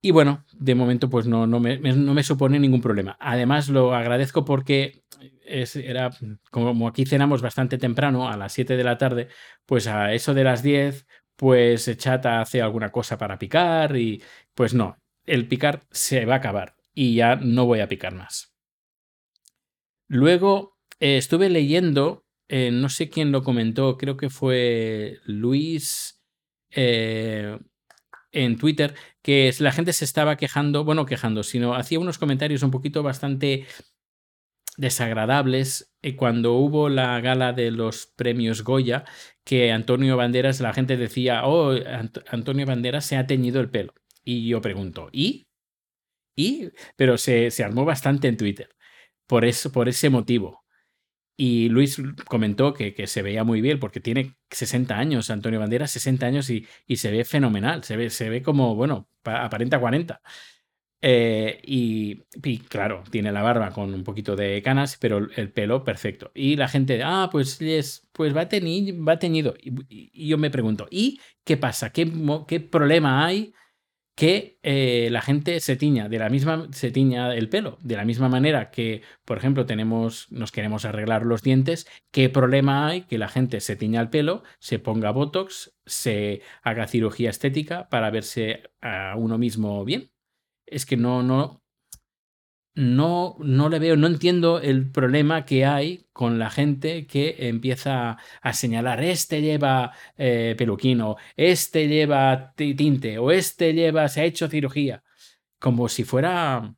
Y 0.00 0.10
bueno, 0.10 0.46
de 0.54 0.74
momento 0.74 1.10
pues 1.10 1.26
no, 1.26 1.46
no, 1.46 1.60
me, 1.60 1.76
no 1.78 2.14
me 2.14 2.22
supone 2.22 2.58
ningún 2.58 2.80
problema. 2.80 3.18
Además 3.20 3.68
lo 3.68 3.94
agradezco 3.94 4.46
porque 4.46 5.02
era, 5.44 6.12
como 6.50 6.88
aquí 6.88 7.04
cenamos 7.04 7.42
bastante 7.42 7.76
temprano, 7.76 8.26
a 8.26 8.38
las 8.38 8.54
7 8.54 8.74
de 8.74 8.84
la 8.84 8.96
tarde, 8.96 9.28
pues 9.66 9.86
a 9.86 10.14
eso 10.14 10.32
de 10.32 10.44
las 10.44 10.62
10, 10.62 11.06
pues 11.38 11.96
Chata 11.96 12.40
hace 12.40 12.60
alguna 12.60 12.90
cosa 12.90 13.16
para 13.16 13.38
picar 13.38 13.96
y 13.96 14.20
pues 14.54 14.74
no, 14.74 14.98
el 15.24 15.46
picar 15.46 15.86
se 15.92 16.24
va 16.24 16.34
a 16.34 16.38
acabar 16.38 16.74
y 16.92 17.14
ya 17.14 17.36
no 17.36 17.64
voy 17.64 17.78
a 17.78 17.86
picar 17.86 18.12
más. 18.12 18.52
Luego 20.08 20.76
eh, 20.98 21.16
estuve 21.16 21.48
leyendo 21.48 22.24
eh, 22.48 22.70
no 22.72 22.88
sé 22.88 23.08
quién 23.08 23.30
lo 23.30 23.44
comentó, 23.44 23.96
creo 23.96 24.16
que 24.16 24.30
fue 24.30 25.18
Luis 25.26 26.24
eh, 26.70 27.58
en 28.32 28.56
Twitter, 28.56 28.94
que 29.22 29.54
la 29.60 29.70
gente 29.70 29.92
se 29.92 30.06
estaba 30.06 30.36
quejando, 30.36 30.82
bueno, 30.82 31.06
quejando, 31.06 31.44
sino 31.44 31.74
hacía 31.74 32.00
unos 32.00 32.18
comentarios 32.18 32.62
un 32.64 32.70
poquito 32.72 33.02
bastante 33.02 33.66
desagradables 34.76 35.92
cuando 36.16 36.54
hubo 36.54 36.88
la 36.88 37.20
gala 37.20 37.52
de 37.52 37.70
los 37.70 38.06
premios 38.06 38.64
Goya, 38.64 39.04
que 39.48 39.72
Antonio 39.72 40.18
Banderas, 40.18 40.60
la 40.60 40.74
gente 40.74 40.98
decía, 40.98 41.46
oh, 41.46 41.72
Antonio 42.30 42.66
Banderas 42.66 43.06
se 43.06 43.16
ha 43.16 43.26
teñido 43.26 43.62
el 43.62 43.70
pelo. 43.70 43.94
Y 44.22 44.46
yo 44.46 44.60
pregunto, 44.60 45.08
¿y? 45.10 45.48
¿Y? 46.36 46.68
Pero 46.96 47.16
se, 47.16 47.50
se 47.50 47.64
armó 47.64 47.86
bastante 47.86 48.28
en 48.28 48.36
Twitter 48.36 48.68
por, 49.26 49.46
eso, 49.46 49.72
por 49.72 49.88
ese 49.88 50.10
motivo. 50.10 50.66
Y 51.34 51.70
Luis 51.70 51.96
comentó 52.26 52.74
que, 52.74 52.92
que, 52.92 53.06
se 53.06 53.22
veía 53.22 53.42
muy 53.42 53.62
bien 53.62 53.80
porque 53.80 54.00
tiene 54.00 54.36
60 54.50 54.98
años, 54.98 55.30
Antonio 55.30 55.60
Banderas, 55.60 55.92
60 55.92 56.26
años 56.26 56.50
y, 56.50 56.66
y 56.86 56.96
se 56.96 57.10
ve 57.10 57.24
fenomenal, 57.24 57.84
se 57.84 57.96
ve, 57.96 58.10
se 58.10 58.28
ve 58.28 58.42
como, 58.42 58.74
bueno, 58.74 59.08
aparenta 59.24 59.80
40. 59.80 60.20
Eh, 61.00 61.60
y, 61.64 62.58
claro, 62.68 63.04
tiene 63.10 63.30
la 63.32 63.42
barba 63.42 63.70
con 63.70 63.94
un 63.94 64.04
poquito 64.04 64.34
de 64.36 64.60
canas, 64.62 64.96
pero 65.00 65.28
el 65.36 65.52
pelo 65.52 65.84
perfecto. 65.84 66.32
Y 66.34 66.56
la 66.56 66.68
gente, 66.68 67.02
ah, 67.04 67.28
pues, 67.30 67.60
es, 67.60 68.08
pues 68.12 68.36
va, 68.36 68.48
teñido, 68.48 69.04
va 69.04 69.18
teñido. 69.18 69.54
Y, 69.60 70.28
yo 70.28 70.38
me 70.38 70.50
pregunto, 70.50 70.88
¿y 70.90 71.20
qué 71.44 71.56
pasa? 71.56 71.90
¿Qué, 71.90 72.10
qué 72.46 72.60
problema 72.60 73.24
hay 73.26 73.54
que 74.18 74.58
eh, 74.64 75.10
la 75.12 75.22
gente 75.22 75.60
se 75.60 75.76
tiña 75.76 76.08
de 76.08 76.18
la 76.18 76.28
misma 76.28 76.66
se 76.72 76.90
tiña 76.90 77.32
el 77.36 77.48
pelo 77.48 77.78
de 77.82 77.96
la 77.96 78.04
misma 78.04 78.28
manera 78.28 78.72
que 78.72 79.02
por 79.24 79.38
ejemplo 79.38 79.64
tenemos 79.64 80.26
nos 80.32 80.50
queremos 80.50 80.84
arreglar 80.84 81.24
los 81.24 81.42
dientes 81.42 81.86
qué 82.10 82.28
problema 82.28 82.88
hay 82.88 83.02
que 83.02 83.16
la 83.16 83.28
gente 83.28 83.60
se 83.60 83.76
tiña 83.76 84.00
el 84.00 84.10
pelo 84.10 84.42
se 84.58 84.80
ponga 84.80 85.12
botox 85.12 85.72
se 85.86 86.42
haga 86.64 86.88
cirugía 86.88 87.30
estética 87.30 87.88
para 87.90 88.10
verse 88.10 88.64
a 88.80 89.14
uno 89.16 89.38
mismo 89.38 89.84
bien 89.84 90.10
es 90.70 90.86
que 90.86 90.96
no, 90.96 91.22
no, 91.22 91.62
no, 92.74 93.36
no 93.40 93.68
le 93.68 93.78
veo, 93.80 93.96
no 93.96 94.06
entiendo 94.06 94.60
el 94.60 94.90
problema 94.90 95.44
que 95.44 95.64
hay 95.66 96.06
con 96.12 96.38
la 96.38 96.50
gente 96.50 97.06
que 97.06 97.34
empieza 97.48 98.18
a 98.40 98.52
señalar, 98.52 99.02
este 99.02 99.42
lleva 99.42 99.92
eh, 100.16 100.54
peluquín, 100.56 101.00
o 101.00 101.16
este 101.36 101.88
lleva 101.88 102.54
tinte, 102.54 103.18
o 103.18 103.32
este 103.32 103.74
lleva, 103.74 104.08
se 104.08 104.20
ha 104.20 104.24
hecho 104.24 104.48
cirugía, 104.48 105.02
como 105.58 105.88
si 105.88 106.04
fuera 106.04 106.76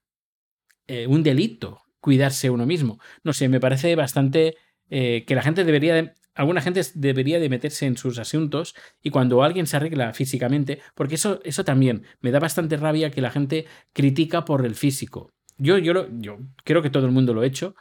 eh, 0.86 1.06
un 1.06 1.22
delito 1.22 1.82
cuidarse 2.00 2.50
uno 2.50 2.66
mismo. 2.66 2.98
No 3.22 3.32
sé, 3.32 3.48
me 3.48 3.60
parece 3.60 3.94
bastante 3.94 4.56
eh, 4.88 5.24
que 5.26 5.34
la 5.34 5.42
gente 5.42 5.64
debería, 5.64 6.14
alguna 6.34 6.60
gente 6.60 6.80
debería 6.94 7.38
de 7.40 7.48
meterse 7.48 7.86
en 7.86 7.96
sus 7.96 8.18
asuntos 8.18 8.74
y 9.02 9.10
cuando 9.10 9.42
alguien 9.42 9.66
se 9.66 9.76
arregla 9.76 10.12
físicamente, 10.12 10.80
porque 10.94 11.16
eso, 11.16 11.40
eso 11.44 11.64
también 11.64 12.04
me 12.20 12.30
da 12.30 12.38
bastante 12.38 12.76
rabia 12.76 13.10
que 13.10 13.20
la 13.20 13.30
gente 13.30 13.66
critica 13.92 14.44
por 14.44 14.64
el 14.64 14.74
físico. 14.74 15.32
Yo, 15.58 15.78
yo, 15.78 16.08
yo 16.12 16.38
creo 16.64 16.82
que 16.82 16.90
todo 16.90 17.06
el 17.06 17.12
mundo 17.12 17.34
lo 17.34 17.42
ha 17.42 17.46
hecho, 17.46 17.74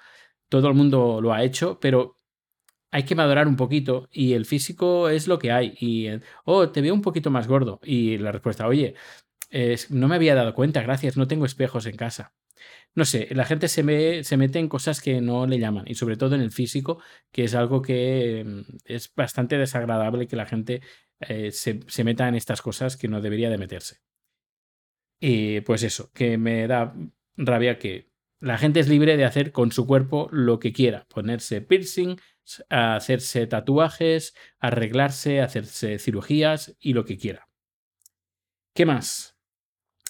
todo 0.49 0.67
el 0.67 0.73
mundo 0.73 1.21
lo 1.21 1.33
ha 1.33 1.43
hecho, 1.43 1.79
pero 1.79 2.17
hay 2.91 3.03
que 3.03 3.15
madurar 3.15 3.47
un 3.47 3.55
poquito 3.55 4.09
y 4.11 4.33
el 4.33 4.45
físico 4.45 5.09
es 5.09 5.27
lo 5.27 5.39
que 5.39 5.51
hay. 5.51 5.75
Y, 5.79 6.07
oh, 6.45 6.69
te 6.69 6.81
veo 6.81 6.93
un 6.93 7.01
poquito 7.01 7.29
más 7.29 7.47
gordo. 7.47 7.79
Y 7.83 8.17
la 8.17 8.31
respuesta, 8.31 8.67
oye, 8.67 8.95
no 9.89 10.07
me 10.07 10.15
había 10.15 10.35
dado 10.35 10.53
cuenta, 10.53 10.81
gracias, 10.81 11.17
no 11.17 11.27
tengo 11.27 11.45
espejos 11.45 11.85
en 11.85 11.95
casa 11.95 12.33
no 12.95 13.05
sé, 13.05 13.27
la 13.31 13.45
gente 13.45 13.67
se, 13.67 14.23
se 14.23 14.37
mete 14.37 14.59
en 14.59 14.67
cosas 14.67 15.01
que 15.01 15.21
no 15.21 15.47
le 15.47 15.59
llaman 15.59 15.85
y 15.87 15.95
sobre 15.95 16.17
todo 16.17 16.35
en 16.35 16.41
el 16.41 16.51
físico, 16.51 17.01
que 17.31 17.43
es 17.43 17.55
algo 17.55 17.81
que 17.81 18.43
mm, 18.45 18.77
es 18.85 19.13
bastante 19.15 19.57
desagradable 19.57 20.27
que 20.27 20.35
la 20.35 20.45
gente 20.45 20.81
eh, 21.19 21.51
se, 21.51 21.79
se, 21.87 22.03
meta 22.03 22.27
en 22.27 22.35
estas 22.35 22.61
cosas 22.61 22.97
que 22.97 23.07
no 23.07 23.21
debería 23.21 23.49
de 23.49 23.57
meterse. 23.57 23.97
Y 25.19 25.61
pues 25.61 25.83
eso, 25.83 26.11
que 26.13 26.37
me 26.37 26.67
da 26.67 26.95
rabia 27.35 27.77
que 27.77 28.09
la 28.39 28.57
gente 28.57 28.79
es 28.79 28.87
libre 28.87 29.17
de 29.17 29.25
hacer 29.25 29.51
con 29.51 29.71
su 29.71 29.85
cuerpo 29.85 30.29
lo 30.31 30.59
que 30.59 30.71
quiera, 30.71 31.05
ponerse 31.09 31.61
piercing, 31.61 32.17
hacerse 32.69 33.47
tatuajes, 33.47 34.33
arreglarse, 34.59 35.41
hacerse 35.41 35.99
cirugías 35.99 36.75
y 36.79 36.93
lo 36.93 37.05
que 37.05 37.17
quiera. 37.17 37.49
¿Qué 38.73 38.85
más? 38.85 39.37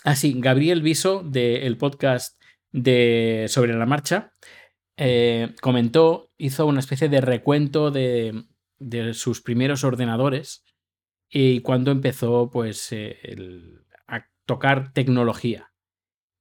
Así, 0.03 0.36
ah, 0.38 0.39
Gabriel 0.41 0.82
Viso 0.82 1.24
del 1.24 1.77
podcast 1.77 2.38
de 2.72 3.46
Sobre 3.50 3.74
la 3.74 3.86
Marcha, 3.86 4.34
eh, 4.98 5.56
comentó, 5.62 6.32
hizo 6.38 6.66
una 6.66 6.80
especie 6.80 7.10
de 7.10 7.22
recuento 7.22 7.92
de, 7.92 8.46
sus 9.14 9.42
primeros 9.42 9.84
ordenadores 9.84 10.64
y 11.30 11.62
cuando 11.62 11.92
empezó 11.92 12.50
pues, 12.50 12.92
eh, 12.92 13.18
a 14.08 14.26
tocar 14.46 14.94
tecnología 14.94 15.69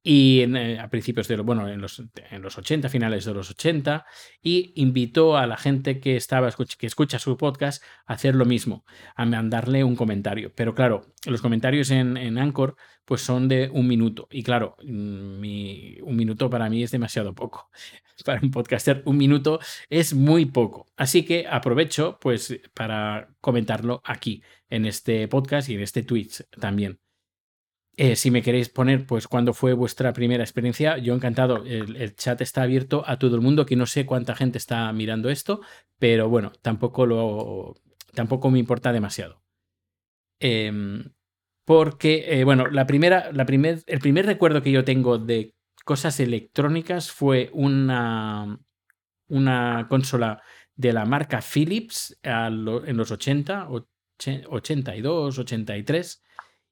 y 0.02 0.40
eh, 0.40 0.78
a 0.78 0.88
principios 0.88 1.28
de 1.28 1.36
bueno, 1.36 1.68
en 1.68 1.80
los, 1.80 2.02
en 2.30 2.42
los 2.42 2.56
80, 2.56 2.88
finales 2.88 3.24
de 3.24 3.34
los 3.34 3.50
80, 3.50 4.06
y 4.42 4.72
invitó 4.76 5.36
a 5.36 5.46
la 5.46 5.56
gente 5.56 6.00
que 6.00 6.16
estaba 6.16 6.50
que 6.78 6.86
escucha 6.86 7.18
su 7.18 7.36
podcast 7.36 7.82
a 8.06 8.14
hacer 8.14 8.34
lo 8.34 8.44
mismo, 8.44 8.84
a 9.16 9.24
mandarle 9.26 9.84
un 9.84 9.96
comentario. 9.96 10.52
Pero 10.54 10.74
claro, 10.74 11.06
los 11.26 11.42
comentarios 11.42 11.90
en, 11.90 12.16
en 12.16 12.38
Anchor 12.38 12.76
pues 13.04 13.22
son 13.22 13.48
de 13.48 13.70
un 13.72 13.88
minuto. 13.88 14.28
Y 14.30 14.42
claro, 14.42 14.76
mm, 14.82 15.40
mi, 15.40 15.96
un 16.02 16.16
minuto 16.16 16.50
para 16.50 16.68
mí 16.68 16.82
es 16.82 16.90
demasiado 16.90 17.34
poco. 17.34 17.70
Para 18.24 18.40
un 18.42 18.50
podcaster, 18.50 19.02
un 19.06 19.16
minuto 19.16 19.60
es 19.88 20.12
muy 20.12 20.46
poco. 20.46 20.88
Así 20.96 21.24
que 21.24 21.46
aprovecho 21.48 22.18
pues 22.20 22.60
para 22.74 23.28
comentarlo 23.40 24.02
aquí, 24.04 24.42
en 24.68 24.86
este 24.86 25.28
podcast 25.28 25.68
y 25.68 25.74
en 25.74 25.82
este 25.82 26.02
Twitch 26.02 26.44
también. 26.58 26.98
Eh, 28.00 28.14
si 28.14 28.30
me 28.30 28.42
queréis 28.42 28.68
poner, 28.68 29.06
pues, 29.06 29.26
cuándo 29.26 29.52
fue 29.52 29.72
vuestra 29.72 30.12
primera 30.12 30.44
experiencia, 30.44 30.98
yo 30.98 31.14
encantado. 31.14 31.64
El, 31.66 32.14
chat 32.14 32.40
está 32.40 32.62
abierto 32.62 33.02
a 33.04 33.18
todo 33.18 33.34
el 33.34 33.42
mundo, 33.42 33.66
que 33.66 33.74
no 33.74 33.86
sé 33.86 34.06
cuánta 34.06 34.36
gente 34.36 34.56
está 34.56 34.92
mirando 34.92 35.30
esto, 35.30 35.62
pero 35.98 36.28
bueno, 36.28 36.52
tampoco 36.62 37.06
lo. 37.06 37.74
tampoco 38.14 38.52
me 38.52 38.60
importa 38.60 38.92
demasiado. 38.92 39.42
Em, 40.38 41.12
porque, 41.64 42.40
eh, 42.40 42.44
bueno, 42.44 42.68
la 42.68 42.86
primera, 42.86 43.32
la 43.32 43.44
primer, 43.46 43.82
el 43.86 43.98
primer 43.98 44.26
recuerdo 44.26 44.62
que 44.62 44.70
yo 44.70 44.84
tengo 44.84 45.18
de 45.18 45.56
cosas 45.84 46.20
electrónicas 46.20 47.10
fue 47.10 47.50
una, 47.52 48.60
una 49.28 49.86
consola 49.88 50.40
de 50.76 50.92
la 50.92 51.04
marca 51.04 51.40
Philips 51.42 52.16
en 52.22 52.96
los 52.96 53.10
80, 53.10 53.68
82, 53.68 55.38
83, 55.40 56.22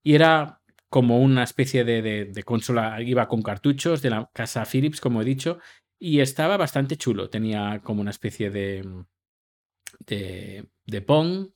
y 0.05 0.15
era 0.15 0.56
como 0.89 1.21
una 1.21 1.43
especie 1.43 1.85
de, 1.85 2.43
consola, 2.45 3.01
iba 3.03 3.29
con 3.29 3.43
cartuchos 3.43 4.03
de 4.03 4.11
la 4.11 4.31
casa 4.33 4.65
Philips, 4.65 5.01
como 5.01 5.23
he 5.23 5.25
dicho, 5.25 5.59
y 5.99 6.21
estaba 6.21 6.57
bastante 6.57 6.97
chulo. 6.97 7.31
Tenía 7.31 7.81
como 7.83 8.01
una 8.01 8.11
especie 8.11 8.51
de, 8.51 9.05
de, 10.07 10.69
de 10.87 11.03
Pong, 11.03 11.49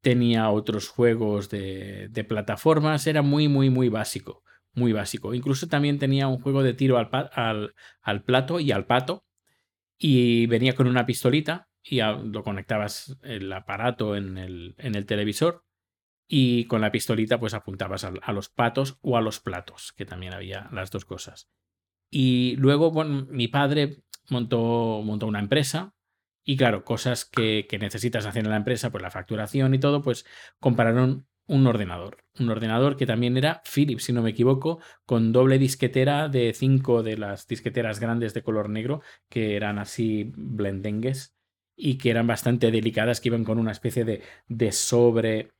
tenía 0.00 0.50
otros 0.50 0.88
juegos 0.88 1.50
de, 1.50 2.08
de, 2.10 2.24
plataformas, 2.24 3.06
era 3.06 3.22
muy, 3.22 3.48
muy, 3.48 3.70
muy 3.70 3.88
básico, 3.88 4.44
muy 4.72 4.92
básico. 4.92 5.34
Incluso 5.34 5.68
también 5.68 5.98
tenía 5.98 6.28
un 6.28 6.40
juego 6.40 6.62
de 6.62 6.74
tiro 6.74 6.98
al, 6.98 7.10
al, 7.34 7.74
al 8.02 8.22
plato 8.24 8.60
y 8.60 8.72
al 8.72 8.86
pato, 8.86 9.24
y 9.98 10.46
venía 10.46 10.74
con 10.74 10.86
una 10.86 11.06
pistolita 11.06 11.68
y 11.82 12.00
lo 12.00 12.42
conectabas 12.42 13.18
el 13.22 13.52
aparato 13.52 14.16
en 14.16 14.38
el, 14.38 14.74
en 14.78 14.94
el 14.94 15.06
televisor 15.06 15.64
y 16.32 16.66
con 16.66 16.80
la 16.80 16.92
pistolita 16.92 17.40
pues 17.40 17.54
apuntabas 17.54 18.04
a, 18.04 18.32
los 18.32 18.48
patos 18.48 18.98
o 19.02 19.16
a 19.16 19.20
los 19.20 19.40
platos, 19.40 19.92
que 19.96 20.06
también 20.06 20.32
había 20.32 20.68
las 20.70 20.92
dos 20.92 21.04
cosas. 21.04 21.50
Y 22.08 22.54
luego 22.56 22.92
bueno, 22.92 23.26
mi 23.28 23.48
padre 23.48 24.04
montó, 24.28 25.02
montó 25.04 25.26
una 25.26 25.40
empresa 25.40 25.92
y 26.44 26.56
claro, 26.56 26.84
cosas 26.84 27.24
que, 27.24 27.66
que, 27.68 27.80
necesitas 27.80 28.26
hacer 28.26 28.44
en 28.44 28.50
la 28.50 28.56
empresa, 28.56 28.92
pues 28.92 29.02
la 29.02 29.10
facturación 29.10 29.74
y 29.74 29.80
todo, 29.80 30.02
pues 30.02 30.24
compraron 30.60 31.26
un 31.48 31.66
ordenador. 31.66 32.24
Un 32.38 32.48
ordenador 32.48 32.96
que 32.96 33.06
también 33.06 33.36
era 33.36 33.60
Philips, 33.64 34.04
si 34.04 34.12
no 34.12 34.22
me 34.22 34.30
equivoco, 34.30 34.78
con 35.06 35.32
doble 35.32 35.58
disquetera 35.58 36.28
de 36.28 36.52
cinco 36.54 37.02
de 37.02 37.18
las 37.18 37.48
disqueteras 37.48 37.98
grandes 37.98 38.34
de 38.34 38.42
color 38.44 38.68
negro, 38.68 39.02
que 39.28 39.56
eran 39.56 39.80
así 39.80 40.32
blendengues 40.36 41.34
y 41.74 41.98
que 41.98 42.10
eran 42.10 42.28
bastante 42.28 42.70
delicadas, 42.70 43.20
que 43.20 43.30
iban 43.30 43.42
con 43.42 43.58
una 43.58 43.72
especie 43.72 44.04
de, 44.04 44.22
de 44.46 44.70
sobre 44.70 45.50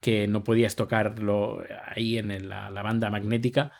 que 0.00 0.26
no 0.26 0.42
podías 0.44 0.76
tocarlo 0.76 1.62
ahí 1.84 2.18
en 2.18 2.48
la, 2.48 2.70
banda 2.82 3.10
magnética, 3.10 3.72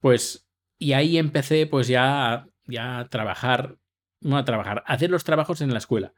pues 0.00 0.48
y 0.78 0.92
ahí 0.92 1.18
empecé 1.18 1.66
pues 1.66 1.88
ya, 1.88 2.46
ya 2.66 2.98
a 2.98 3.08
trabajar, 3.08 3.78
no 4.20 4.36
a 4.36 4.44
trabajar, 4.44 4.84
a 4.86 4.92
hacer 4.92 5.10
los 5.10 5.24
trabajos 5.24 5.60
en 5.60 5.72
la 5.72 5.78
escuela. 5.78 6.14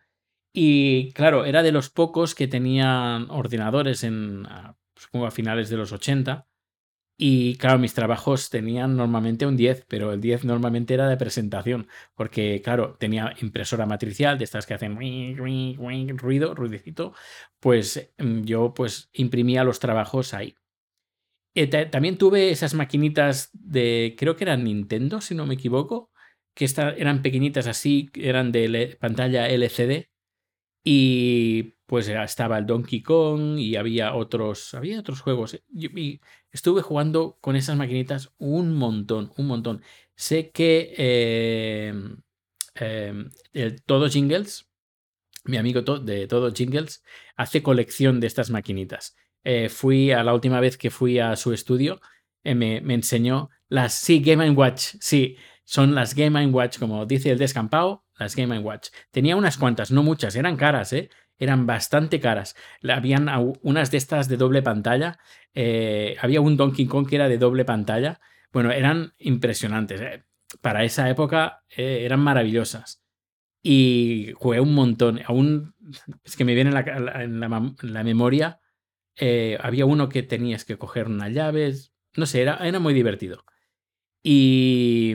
Y 0.52 1.12
claro, 1.12 1.44
era 1.44 1.62
de 1.62 1.72
los 1.72 1.90
pocos 1.90 2.34
que 2.34 2.48
tenían 2.48 3.30
ordenadores 3.30 4.04
en, 4.04 4.46
supongo 4.94 5.26
a 5.26 5.30
finales 5.30 5.68
de 5.68 5.76
los 5.76 5.92
80, 5.92 6.46
y 7.18 7.56
claro, 7.56 7.78
mis 7.78 7.94
trabajos 7.94 8.50
tenían 8.50 8.96
normalmente 8.96 9.46
un 9.46 9.56
10, 9.56 9.86
pero 9.88 10.12
el 10.12 10.20
10 10.20 10.44
normalmente 10.44 10.92
era 10.94 11.08
de 11.08 11.16
presentación, 11.16 11.88
porque 12.14 12.60
claro, 12.62 12.96
tenía 12.98 13.34
impresora 13.40 13.86
matricial, 13.86 14.36
de 14.36 14.44
estas 14.44 14.66
que 14.66 14.74
hacen 14.74 14.96
ruido, 14.96 16.54
ruidecito, 16.54 17.14
pues 17.58 18.12
mm, 18.18 18.42
yo 18.42 18.74
pues 18.74 19.08
imprimía 19.12 19.64
los 19.64 19.78
trabajos 19.80 20.34
ahí. 20.34 20.54
Eh, 21.54 21.66
también 21.86 22.18
tuve 22.18 22.50
esas 22.50 22.74
maquinitas 22.74 23.48
de, 23.54 24.14
creo 24.18 24.36
que 24.36 24.44
eran 24.44 24.64
Nintendo, 24.64 25.22
si 25.22 25.34
no 25.34 25.46
me 25.46 25.54
equivoco, 25.54 26.10
que 26.54 26.66
eran 26.98 27.22
pequeñitas 27.22 27.66
así, 27.66 28.10
eran 28.14 28.52
de 28.52 28.98
pantalla 29.00 29.48
LCD. 29.48 30.10
Y 30.84 31.76
pues 31.86 32.08
estaba 32.08 32.58
el 32.58 32.66
Donkey 32.66 33.02
Kong 33.02 33.58
y 33.58 33.76
había 33.76 34.14
otros, 34.14 34.74
había 34.74 35.00
otros 35.00 35.20
juegos. 35.20 35.60
Estuve 36.56 36.80
jugando 36.82 37.38
con 37.40 37.54
esas 37.54 37.76
maquinitas 37.76 38.32
un 38.38 38.74
montón, 38.74 39.30
un 39.36 39.46
montón. 39.46 39.82
Sé 40.14 40.50
que 40.50 40.94
em, 40.96 42.16
em, 42.74 43.30
Todo 43.84 44.08
Jingles, 44.08 44.66
mi 45.44 45.58
amigo 45.58 45.82
de 45.82 46.26
Todo 46.26 46.52
Jingles, 46.52 47.04
hace 47.36 47.62
colección 47.62 48.20
de 48.20 48.26
estas 48.26 48.50
maquinitas. 48.50 49.16
Eh, 49.44 49.68
fui 49.68 50.10
a 50.12 50.24
la 50.24 50.34
última 50.34 50.60
vez 50.60 50.76
que 50.78 50.90
fui 50.90 51.18
a 51.18 51.36
su 51.36 51.52
estudio, 51.52 52.00
eh, 52.42 52.54
me, 52.54 52.80
me, 52.80 52.94
enseñó 52.94 53.50
las, 53.68 53.92
sí, 53.92 54.20
Game 54.20 54.50
Watch, 54.50 54.96
sí, 55.00 55.36
son 55.64 55.94
las 55.94 56.14
Game 56.14 56.46
Watch, 56.46 56.78
como 56.78 57.04
dice 57.06 57.30
el 57.30 57.38
descampado, 57.38 58.04
las 58.18 58.34
Game 58.34 58.58
Watch. 58.60 58.88
Tenía 59.10 59.36
unas 59.36 59.58
cuantas, 59.58 59.90
no 59.90 60.02
muchas, 60.02 60.34
eran 60.36 60.56
caras, 60.56 60.92
¿eh? 60.94 61.10
Eran 61.38 61.66
bastante 61.66 62.20
caras. 62.20 62.56
Habían 62.88 63.28
unas 63.62 63.90
de 63.90 63.98
estas 63.98 64.28
de 64.28 64.36
doble 64.36 64.62
pantalla. 64.62 65.18
Eh, 65.54 66.16
había 66.20 66.40
un 66.40 66.56
Donkey 66.56 66.86
Kong 66.86 67.08
que 67.08 67.16
era 67.16 67.28
de 67.28 67.38
doble 67.38 67.64
pantalla. 67.64 68.20
Bueno, 68.52 68.70
eran 68.70 69.14
impresionantes. 69.18 70.00
Para 70.60 70.84
esa 70.84 71.08
época 71.10 71.64
eran 71.68 72.20
maravillosas. 72.20 73.02
Y 73.62 74.32
jugué 74.36 74.60
un 74.60 74.74
montón. 74.74 75.20
Aún 75.26 75.74
es 76.24 76.36
que 76.36 76.44
me 76.44 76.54
viene 76.54 76.70
en 76.70 77.40
la 77.40 78.04
memoria 78.04 78.60
eh, 79.16 79.56
había 79.60 79.86
uno 79.86 80.08
que 80.08 80.22
tenías 80.22 80.64
que 80.64 80.78
coger 80.78 81.06
unas 81.06 81.32
llaves. 81.32 81.92
No 82.16 82.26
sé, 82.26 82.42
era, 82.42 82.56
era 82.66 82.78
muy 82.78 82.94
divertido. 82.94 83.44
Y 84.22 85.14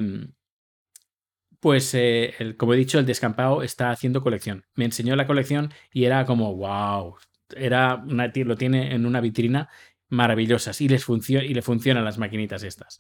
pues, 1.62 1.94
eh, 1.94 2.56
como 2.58 2.74
he 2.74 2.78
dicho, 2.78 3.00
el 3.00 3.06
descampado 3.06 3.62
está 3.62 3.92
haciendo 3.92 4.22
colección. 4.22 4.66
Me 4.74 4.86
enseñó 4.86 5.16
la 5.16 5.28
colección 5.28 5.72
y 5.94 6.06
era 6.06 6.26
como, 6.26 6.56
wow, 6.56 7.16
era 7.56 7.96
una, 7.96 8.32
lo 8.34 8.58
tiene 8.58 8.94
en 8.94 9.06
una 9.06 9.22
vitrina 9.22 9.70
maravillosas 10.10 10.82
y, 10.82 10.90
les 10.90 11.08
y 11.08 11.54
le 11.54 11.62
funcionan 11.62 12.04
las 12.04 12.18
maquinitas 12.18 12.64
estas. 12.64 12.98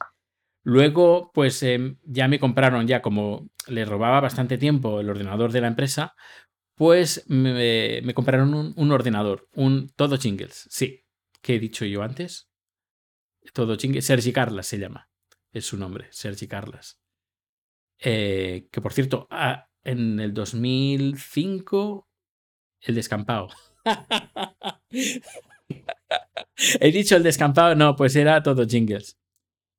Luego, 0.64 1.32
pues 1.34 1.64
em, 1.64 1.98
ya 2.04 2.28
me 2.28 2.40
compraron, 2.40 2.88
ya 2.88 3.02
como 3.02 3.50
le 3.68 3.84
robaba 3.84 4.22
bastante 4.22 4.60
tiempo 4.60 5.00
el 5.00 5.10
ordenador 5.10 5.52
de 5.52 5.62
la 5.62 5.68
empresa, 5.68 6.14
pues 6.76 7.26
me, 7.28 8.04
compraron 8.14 8.74
un, 8.76 8.92
ordenador, 8.92 9.48
un 9.56 9.90
todo 9.96 10.18
jingles, 10.18 10.68
sí. 10.70 11.04
¿Qué 11.42 11.56
he 11.56 11.60
dicho 11.60 11.86
yo 11.86 12.04
antes? 12.04 12.52
Todo 13.54 13.76
jingles, 13.76 14.06
Sergi 14.06 14.32
Carlas 14.32 14.68
se 14.68 14.78
llama, 14.78 15.10
es 15.52 15.66
su 15.66 15.78
nombre, 15.78 16.08
Sergi 16.12 16.48
Carlas. 16.48 17.02
Eh, 18.02 18.68
que 18.72 18.82
por 18.82 18.94
cierto, 18.94 19.28
ah, 19.30 19.70
en 19.84 20.20
el 20.20 20.34
2005, 20.34 22.08
el 22.82 22.96
descampado. 22.96 23.50
he 26.80 26.92
dicho 26.92 27.16
el 27.16 27.24
descampado, 27.24 27.76
no, 27.76 27.96
pues 27.96 28.16
era 28.16 28.44
todo 28.44 28.68
jingles. 28.68 29.18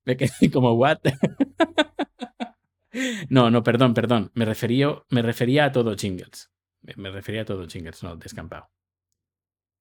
Me 0.04 0.16
quedé 0.16 0.30
como, 0.52 0.74
¿what? 0.74 0.98
no, 3.28 3.50
no, 3.50 3.62
perdón, 3.62 3.94
perdón. 3.94 4.30
Me 4.34 4.44
refería, 4.44 5.02
me 5.10 5.22
refería 5.22 5.66
a 5.66 5.72
todo 5.72 5.96
jingles. 5.96 6.52
Me 6.96 7.10
refería 7.10 7.42
a 7.42 7.44
todo 7.44 7.66
Chingers, 7.66 8.02
no 8.02 8.16
descampado. 8.16 8.68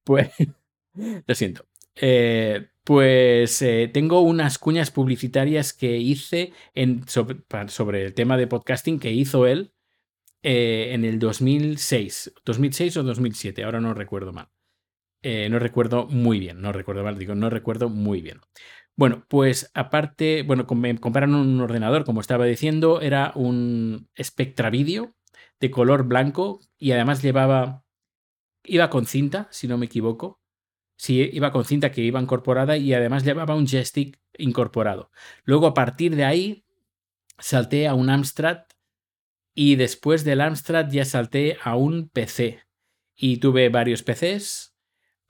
Pues, 0.04 0.32
lo 0.94 1.36
siento. 1.36 1.66
Eh, 1.96 2.70
pues 2.84 3.62
eh, 3.62 3.90
tengo 3.94 4.22
unas 4.22 4.58
cuñas 4.58 4.92
publicitarias 4.92 5.74
que 5.74 5.98
hice 5.98 6.54
sobre, 7.08 8.06
el 8.06 8.14
tema 8.14 8.38
de 8.38 8.48
podcasting 8.48 9.00
que 9.00 9.12
hizo 9.12 9.46
él 9.46 9.74
eh, 10.44 10.90
en 10.94 11.06
el 11.06 11.20
2006. 11.20 12.34
2006 12.46 12.98
o 12.98 13.04
2007, 13.04 13.64
ahora 13.64 13.82
no 13.82 13.94
recuerdo 13.94 14.34
mal. 14.34 14.50
no 15.24 15.60
recuerdo 15.60 16.08
muy 16.08 16.40
bien, 16.40 16.62
no 16.62 16.72
recuerdo 16.72 17.04
mal, 17.04 17.18
digo, 17.18 17.36
no 17.36 17.50
recuerdo 17.50 17.90
muy 17.90 18.22
bien. 18.22 18.42
Bueno, 18.96 19.26
pues 19.30 19.72
aparte, 19.74 20.44
bueno, 20.44 20.66
me 20.76 20.98
compraron 21.00 21.36
un 21.36 21.60
ordenador, 21.62 22.06
como 22.06 22.22
estaba 22.22 22.46
diciendo, 22.46 23.02
era 23.02 23.32
un 23.36 24.10
Spectra 24.22 24.70
Video 24.70 25.16
de 25.60 25.72
color 25.72 26.04
blanco 26.06 26.60
y 26.78 26.92
además 26.92 27.22
llevaba, 27.22 27.86
iba 28.64 28.90
con 28.90 29.06
cinta, 29.06 29.48
si 29.52 29.68
no 29.68 29.78
me 29.78 29.86
equivoco. 29.86 30.41
Sí, 31.02 31.32
iba 31.34 31.52
con 31.52 31.66
cinta 31.66 31.92
que 31.92 32.02
iba 32.02 32.22
incorporada 32.22 32.78
y 32.78 32.94
además 32.94 33.24
llevaba 33.24 33.56
un 33.56 33.66
joystick 33.66 34.20
incorporado. 34.38 35.10
Luego 35.46 35.66
a 35.66 35.74
partir 35.74 36.16
de 36.16 36.26
ahí 36.26 36.64
salté 37.40 37.88
a 37.88 37.96
un 37.96 38.12
Amstrad 38.12 38.66
y 39.56 39.78
después 39.78 40.24
del 40.24 40.42
Amstrad 40.42 40.92
ya 40.92 41.04
salté 41.04 41.58
a 41.64 41.76
un 41.76 42.08
PC 42.10 42.60
y 43.16 43.38
tuve 43.38 43.70
varios 43.70 44.04
PCs. 44.04 44.76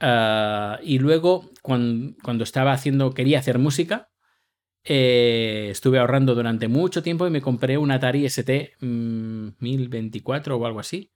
Ah, 0.02 0.78
y 0.84 1.00
luego 1.00 1.50
cuando, 1.62 2.18
cuando 2.22 2.44
estaba 2.44 2.74
haciendo, 2.74 3.12
quería 3.12 3.40
hacer 3.40 3.58
música, 3.58 4.10
eh, 4.84 5.70
estuve 5.72 6.00
ahorrando 6.00 6.36
durante 6.36 6.68
mucho 6.68 7.02
tiempo 7.02 7.26
y 7.28 7.30
me 7.30 7.42
compré 7.42 7.78
un 7.78 7.92
Atari 7.92 8.26
ST 8.26 8.74
1024 8.82 10.58
mm, 10.58 10.62
o 10.62 10.66
algo 10.66 10.82
así. 10.82 11.14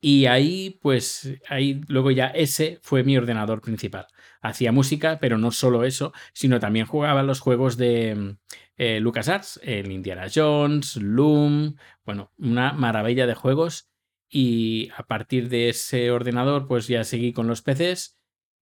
Y 0.00 0.26
ahí, 0.26 0.78
pues, 0.82 1.38
ahí 1.48 1.80
luego 1.88 2.10
ya 2.10 2.26
ese 2.28 2.78
fue 2.82 3.02
mi 3.02 3.16
ordenador 3.16 3.60
principal. 3.60 4.06
Hacía 4.40 4.72
música, 4.72 5.18
pero 5.20 5.38
no 5.38 5.50
solo 5.50 5.84
eso, 5.84 6.12
sino 6.32 6.60
también 6.60 6.86
jugaba 6.86 7.22
los 7.22 7.40
juegos 7.40 7.76
de 7.76 8.14
mm, 8.14 8.38
eh, 8.76 9.00
LucasArts, 9.00 9.60
el 9.62 9.90
Indiana 9.90 10.26
Jones, 10.32 10.96
Loom, 10.96 11.76
bueno, 12.04 12.32
una 12.38 12.72
maravilla 12.72 13.26
de 13.26 13.34
juegos. 13.34 13.88
Y 14.28 14.90
a 14.96 15.04
partir 15.06 15.48
de 15.48 15.70
ese 15.70 16.10
ordenador, 16.10 16.66
pues 16.66 16.88
ya 16.88 17.04
seguí 17.04 17.32
con 17.32 17.46
los 17.46 17.62
PCs 17.62 18.18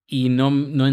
y 0.07 0.29
no, 0.29 0.51
no, 0.51 0.87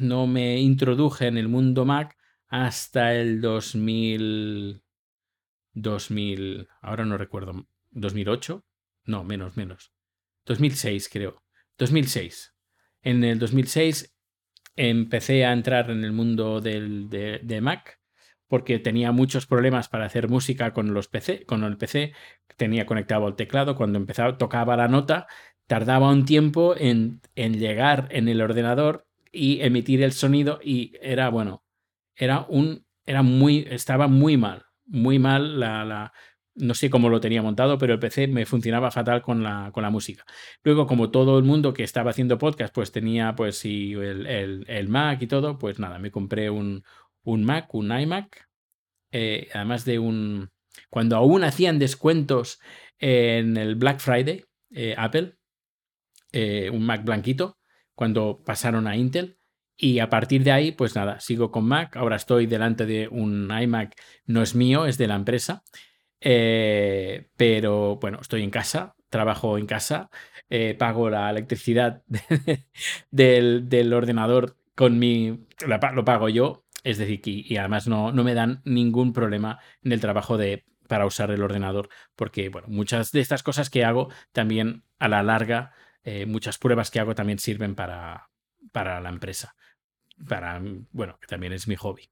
no 0.00 0.26
me 0.26 0.60
introduje 0.60 1.26
en 1.26 1.38
el 1.38 1.48
mundo 1.48 1.84
Mac 1.84 2.16
hasta 2.48 3.14
el 3.14 3.40
2000, 3.40 4.82
2000, 5.72 6.68
ahora 6.82 7.04
no 7.04 7.16
recuerdo, 7.16 7.66
2008, 7.92 8.64
no, 9.04 9.24
menos, 9.24 9.56
menos, 9.56 9.92
2006 10.46 11.08
creo, 11.10 11.42
2006. 11.78 12.54
En 13.02 13.24
el 13.24 13.38
2006 13.38 14.14
empecé 14.76 15.44
a 15.44 15.52
entrar 15.52 15.90
en 15.90 16.04
el 16.04 16.12
mundo 16.12 16.60
del, 16.60 17.08
de, 17.08 17.60
Mac 17.60 18.00
porque 18.48 18.78
tenía 18.78 19.12
muchos 19.12 19.46
problemas 19.46 19.88
para 19.88 20.04
hacer 20.04 20.28
música 20.28 20.72
con 20.72 20.92
los 20.92 21.08
PC, 21.08 21.44
con 21.46 21.64
el 21.64 21.78
PC, 21.78 22.12
tenía 22.56 22.84
conectado 22.84 23.26
el 23.26 23.34
teclado, 23.34 23.76
cuando 23.76 23.98
empezaba, 23.98 24.36
tocaba 24.36 24.76
la 24.76 24.88
nota, 24.88 25.26
tardaba 25.66 26.10
un 26.10 26.26
tiempo 26.26 26.74
en, 26.76 27.22
en 27.34 27.58
llegar 27.58 28.08
en 28.10 28.28
el 28.28 28.42
ordenador 28.42 29.06
y 29.32 29.62
emitir 29.62 30.02
el 30.02 30.12
sonido 30.12 30.60
y 30.62 30.92
era, 31.00 31.30
bueno, 31.30 31.64
era 32.14 32.44
un, 32.48 32.84
era 33.06 33.22
muy, 33.22 33.66
estaba 33.70 34.06
muy 34.06 34.36
mal, 34.36 34.66
muy 34.84 35.18
mal 35.18 35.58
la, 35.58 35.84
la, 35.86 36.12
no 36.54 36.74
sé 36.74 36.90
cómo 36.90 37.08
lo 37.08 37.20
tenía 37.20 37.42
montado, 37.42 37.78
pero 37.78 37.94
el 37.94 37.98
PC 37.98 38.28
me 38.28 38.46
funcionaba 38.46 38.90
fatal 38.90 39.22
con 39.22 39.42
la, 39.42 39.70
con 39.72 39.82
la 39.82 39.90
música. 39.90 40.24
Luego, 40.62 40.86
como 40.86 41.10
todo 41.10 41.38
el 41.38 41.44
mundo 41.44 41.72
que 41.72 41.82
estaba 41.82 42.10
haciendo 42.10 42.38
podcast, 42.38 42.74
pues 42.74 42.92
tenía 42.92 43.34
pues 43.34 43.58
sí, 43.58 43.92
el, 43.92 44.64
el, 44.66 44.88
Mac 44.88 45.22
y 45.22 45.26
todo, 45.26 45.58
pues 45.58 45.78
nada, 45.78 45.98
me 45.98 46.10
compré 46.10 46.50
un, 46.50 46.84
un 47.24 47.44
Mac, 47.44 47.74
un 47.74 47.98
iMac, 47.98 48.48
eh, 49.12 49.48
además 49.54 49.84
de 49.84 49.98
un... 49.98 50.50
Cuando 50.88 51.16
aún 51.16 51.44
hacían 51.44 51.78
descuentos 51.78 52.60
en 52.98 53.56
el 53.56 53.74
Black 53.74 54.00
Friday, 54.00 54.44
eh, 54.70 54.94
Apple, 54.96 55.36
eh, 56.32 56.70
un 56.70 56.84
Mac 56.84 57.04
blanquito, 57.04 57.58
cuando 57.94 58.42
pasaron 58.44 58.86
a 58.86 58.96
Intel, 58.96 59.38
y 59.76 59.98
a 59.98 60.08
partir 60.08 60.44
de 60.44 60.52
ahí, 60.52 60.72
pues 60.72 60.94
nada, 60.94 61.18
sigo 61.20 61.50
con 61.50 61.64
Mac. 61.64 61.96
Ahora 61.96 62.16
estoy 62.16 62.46
delante 62.46 62.86
de 62.86 63.08
un 63.08 63.50
iMac, 63.50 63.94
no 64.26 64.42
es 64.42 64.54
mío, 64.54 64.86
es 64.86 64.96
de 64.98 65.08
la 65.08 65.16
empresa. 65.16 65.64
Eh, 66.24 67.28
pero 67.36 67.96
bueno, 67.96 68.18
estoy 68.20 68.42
en 68.42 68.50
casa, 68.50 68.94
trabajo 69.10 69.58
en 69.58 69.66
casa, 69.66 70.08
eh, 70.50 70.74
pago 70.78 71.10
la 71.10 71.30
electricidad 71.30 72.02
del, 73.10 73.92
ordenador 73.92 74.56
con 74.74 74.98
mi. 74.98 75.46
Lo 75.66 76.04
pago 76.04 76.28
yo, 76.28 76.64
es 76.84 76.98
decir, 76.98 77.20
que, 77.20 77.30
y 77.30 77.56
además 77.56 77.88
no, 77.88 78.12
no 78.12 78.24
me 78.24 78.34
dan 78.34 78.62
ningún 78.64 79.12
problema 79.12 79.58
en 79.82 79.92
el 79.92 80.00
trabajo 80.00 80.36
de 80.36 80.64
para 80.88 81.06
usar 81.06 81.30
el 81.30 81.42
ordenador, 81.42 81.88
porque 82.16 82.50
bueno, 82.50 82.68
muchas 82.68 83.12
de 83.12 83.20
estas 83.20 83.42
cosas 83.42 83.70
que 83.70 83.84
hago 83.84 84.08
también 84.32 84.84
a 84.98 85.08
la 85.08 85.22
larga, 85.22 85.72
eh, 86.04 86.26
muchas 86.26 86.58
pruebas 86.58 86.90
que 86.90 87.00
hago 87.00 87.14
también 87.14 87.38
sirven 87.38 87.74
para, 87.74 88.28
para 88.72 89.00
la 89.00 89.08
empresa 89.08 89.54
para, 90.26 90.60
bueno, 90.92 91.18
que 91.20 91.26
también 91.26 91.52
es 91.52 91.68
mi 91.68 91.76
hobby. 91.76 92.11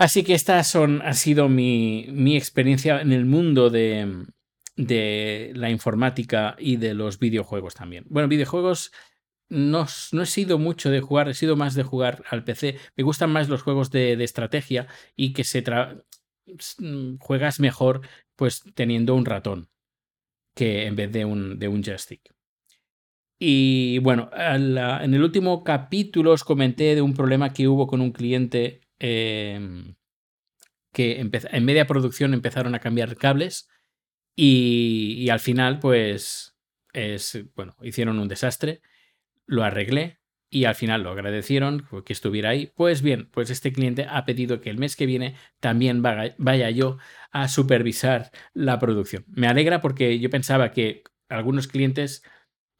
Así 0.00 0.22
que 0.24 0.32
esta 0.32 0.64
son, 0.64 1.02
ha 1.02 1.12
sido 1.12 1.50
mi, 1.50 2.06
mi 2.10 2.34
experiencia 2.34 3.02
en 3.02 3.12
el 3.12 3.26
mundo 3.26 3.68
de, 3.68 4.24
de, 4.74 5.52
la 5.54 5.68
informática 5.68 6.56
y 6.58 6.76
de 6.76 6.94
los 6.94 7.18
videojuegos 7.18 7.74
también. 7.74 8.06
Bueno, 8.08 8.26
videojuegos 8.26 8.92
no, 9.50 9.86
no, 10.12 10.22
he 10.22 10.26
sido 10.26 10.58
mucho 10.58 10.90
de 10.90 11.02
jugar, 11.02 11.28
he 11.28 11.34
sido 11.34 11.54
más 11.54 11.74
de 11.74 11.82
jugar 11.82 12.24
al 12.30 12.44
PC. 12.44 12.78
Me 12.96 13.04
gustan 13.04 13.30
más 13.30 13.50
los 13.50 13.60
juegos 13.60 13.90
de, 13.90 14.16
de 14.16 14.24
estrategia 14.24 14.86
y 15.16 15.34
que 15.34 15.44
se 15.44 15.62
juegas 17.18 17.60
mejor 17.60 18.00
pues 18.36 18.64
teniendo 18.74 19.14
un 19.14 19.26
ratón 19.26 19.68
que 20.54 20.86
en 20.86 20.96
vez 20.96 21.12
de 21.12 21.26
un, 21.26 21.58
de 21.58 21.68
un 21.68 21.82
joystick. 21.82 22.34
Y 23.38 23.98
bueno, 23.98 24.30
en 24.32 25.12
el 25.12 25.22
último 25.22 25.62
capítulo 25.62 26.32
os 26.32 26.42
comenté 26.42 26.94
de 26.94 27.02
un 27.02 27.12
problema 27.12 27.52
que 27.52 27.68
hubo 27.68 27.86
con 27.86 28.00
un 28.00 28.12
cliente 28.12 28.80
em, 29.00 29.96
que 30.92 31.20
en 31.20 31.64
media 31.64 31.86
producción 31.86 32.34
empezaron 32.34 32.74
a 32.74 32.80
cambiar 32.80 33.16
cables 33.16 33.68
y, 34.36 35.28
al 35.30 35.40
final 35.40 35.80
pues 35.80 36.56
es, 36.92 37.44
bueno, 37.54 37.76
hicieron 37.82 38.18
un 38.18 38.28
desastre, 38.28 38.80
lo 39.46 39.64
arreglé 39.64 40.20
y 40.48 40.64
al 40.64 40.74
final 40.74 41.02
lo 41.02 41.10
agradecieron 41.10 41.86
que 42.04 42.12
estuviera 42.12 42.50
ahí. 42.50 42.72
Pues 42.74 43.02
bien, 43.02 43.28
pues 43.30 43.50
este 43.50 43.72
cliente 43.72 44.06
ha 44.08 44.24
pedido 44.24 44.60
que 44.60 44.70
el 44.70 44.78
mes 44.78 44.96
que 44.96 45.06
viene 45.06 45.36
también 45.60 46.02
vaya 46.02 46.70
yo 46.70 46.98
a 47.30 47.48
supervisar 47.48 48.30
la 48.52 48.78
producción. 48.78 49.24
Me 49.28 49.46
alegra 49.46 49.80
porque 49.80 50.18
yo 50.18 50.30
pensaba 50.30 50.72
que 50.72 51.02
algunos 51.28 51.68
clientes 51.68 52.24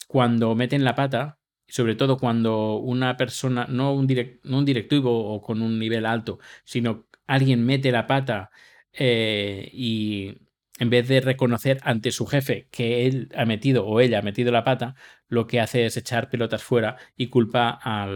cuando 0.08 0.54
meten 0.56 0.82
la 0.82 0.96
pata, 0.96 1.39
sobre 1.70 1.94
todo 1.94 2.18
cuando 2.18 2.76
una 2.76 3.16
persona, 3.16 3.66
no 3.68 3.94
un, 3.94 4.06
no 4.44 4.58
un 4.58 4.64
directivo 4.64 5.34
o 5.34 5.40
con 5.40 5.62
un 5.62 5.78
nivel 5.78 6.06
alto, 6.06 6.38
sino 6.64 7.06
alguien 7.26 7.64
mete 7.64 7.92
la 7.92 8.06
pata 8.06 8.50
eh, 8.92 9.70
y 9.72 10.36
en 10.78 10.90
vez 10.90 11.08
de 11.08 11.20
reconocer 11.20 11.78
ante 11.84 12.10
su 12.10 12.26
jefe 12.26 12.68
que 12.70 13.06
él 13.06 13.28
ha 13.36 13.44
metido 13.44 13.86
o 13.86 14.00
ella 14.00 14.18
ha 14.18 14.22
metido 14.22 14.50
la 14.50 14.64
pata, 14.64 14.96
lo 15.28 15.46
que 15.46 15.60
hace 15.60 15.86
es 15.86 15.96
echar 15.96 16.30
pelotas 16.30 16.62
fuera 16.62 16.96
y 17.16 17.28
culpa 17.28 17.78
a, 17.82 18.06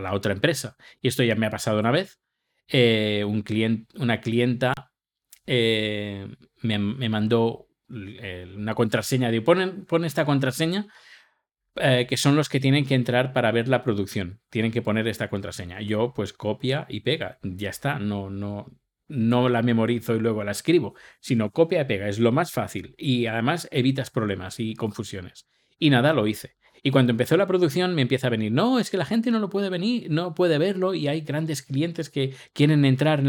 la 0.00 0.14
otra 0.14 0.32
empresa. 0.32 0.76
Y 1.00 1.08
esto 1.08 1.24
ya 1.24 1.34
me 1.34 1.46
ha 1.46 1.50
pasado 1.50 1.80
una 1.80 1.90
vez. 1.90 2.20
Eh, 2.68 3.24
un 3.26 3.42
cliente, 3.42 3.98
una 3.98 4.20
clienta 4.20 4.72
eh, 5.46 6.28
me, 6.62 6.78
mandó 6.78 7.68
una 7.88 8.74
contraseña. 8.74 9.30
de 9.30 9.42
pon, 9.42 9.84
pon 9.86 10.04
esta 10.04 10.24
contraseña 10.24 10.86
eh, 11.76 12.06
que 12.08 12.16
son 12.16 12.36
los 12.36 12.48
que 12.48 12.60
tienen 12.60 12.84
que 12.84 12.94
entrar 12.94 13.32
para 13.32 13.52
ver 13.52 13.68
la 13.68 13.82
producción. 13.82 14.40
Tienen 14.50 14.72
que 14.72 14.82
poner 14.82 15.08
esta 15.08 15.28
contraseña. 15.28 15.80
Yo, 15.80 16.12
pues, 16.14 16.32
copia 16.32 16.86
y 16.88 17.00
pega. 17.00 17.38
Ya 17.42 17.70
está. 17.70 17.98
No, 17.98 18.30
no, 18.30 18.66
no 19.08 19.48
la 19.48 19.62
memorizo 19.62 20.14
y 20.14 20.20
luego 20.20 20.44
la 20.44 20.52
escribo, 20.52 20.94
sino 21.20 21.50
copia 21.50 21.82
y 21.82 21.84
pega. 21.84 22.08
Es 22.08 22.18
lo 22.18 22.32
más 22.32 22.52
fácil. 22.52 22.94
Y 22.98 23.26
además 23.26 23.68
evitas 23.70 24.10
problemas 24.10 24.60
y 24.60 24.74
confusiones. 24.74 25.46
Y 25.78 25.90
nada, 25.90 26.12
lo 26.12 26.26
hice. 26.26 26.56
Y 26.84 26.90
cuando 26.90 27.12
empezó 27.12 27.36
la 27.36 27.46
producción 27.46 27.94
me 27.94 28.02
empieza 28.02 28.26
a 28.26 28.30
venir, 28.30 28.50
no, 28.50 28.80
es 28.80 28.90
que 28.90 28.96
la 28.96 29.04
gente 29.04 29.30
no 29.30 29.38
lo 29.38 29.50
puede 29.50 29.70
venir, 29.70 30.10
no 30.10 30.34
puede 30.34 30.58
verlo 30.58 30.94
y 30.94 31.06
hay 31.06 31.20
grandes 31.20 31.62
clientes 31.62 32.10
que 32.10 32.34
quieren 32.52 32.84
entrar 32.84 33.22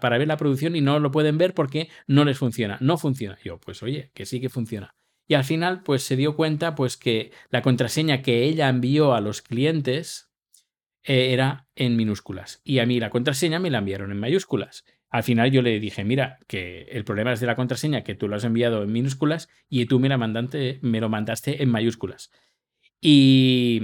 para 0.00 0.18
ver 0.18 0.26
la 0.26 0.36
producción 0.36 0.74
y 0.74 0.80
no 0.80 0.98
lo 0.98 1.12
pueden 1.12 1.38
ver 1.38 1.54
porque 1.54 1.88
no 2.08 2.24
les 2.24 2.38
funciona. 2.38 2.78
No 2.80 2.98
funciona. 2.98 3.38
Yo, 3.44 3.58
pues 3.58 3.82
oye, 3.84 4.10
que 4.12 4.26
sí 4.26 4.40
que 4.40 4.48
funciona. 4.48 4.96
Y 5.28 5.34
al 5.34 5.44
final, 5.44 5.82
pues 5.82 6.02
se 6.02 6.16
dio 6.16 6.36
cuenta 6.36 6.74
pues 6.74 6.96
que 6.96 7.32
la 7.50 7.62
contraseña 7.62 8.22
que 8.22 8.44
ella 8.44 8.68
envió 8.68 9.14
a 9.14 9.20
los 9.20 9.42
clientes 9.42 10.30
eh, 11.02 11.32
era 11.32 11.68
en 11.74 11.96
minúsculas. 11.96 12.60
Y 12.64 12.78
a 12.78 12.86
mí 12.86 13.00
la 13.00 13.10
contraseña 13.10 13.58
me 13.58 13.70
la 13.70 13.78
enviaron 13.78 14.12
en 14.12 14.20
mayúsculas. 14.20 14.84
Al 15.08 15.22
final 15.22 15.50
yo 15.50 15.62
le 15.62 15.78
dije, 15.80 16.04
mira, 16.04 16.38
que 16.46 16.82
el 16.90 17.04
problema 17.04 17.32
es 17.32 17.40
de 17.40 17.46
la 17.46 17.56
contraseña, 17.56 18.02
que 18.02 18.14
tú 18.14 18.28
lo 18.28 18.36
has 18.36 18.44
enviado 18.44 18.82
en 18.82 18.92
minúsculas 18.92 19.48
y 19.68 19.86
tú 19.86 20.00
me, 20.00 20.08
la 20.08 20.18
mandaste, 20.18 20.78
me 20.82 21.00
lo 21.00 21.08
mandaste 21.08 21.62
en 21.62 21.70
mayúsculas. 21.70 22.30
Y 23.00 23.82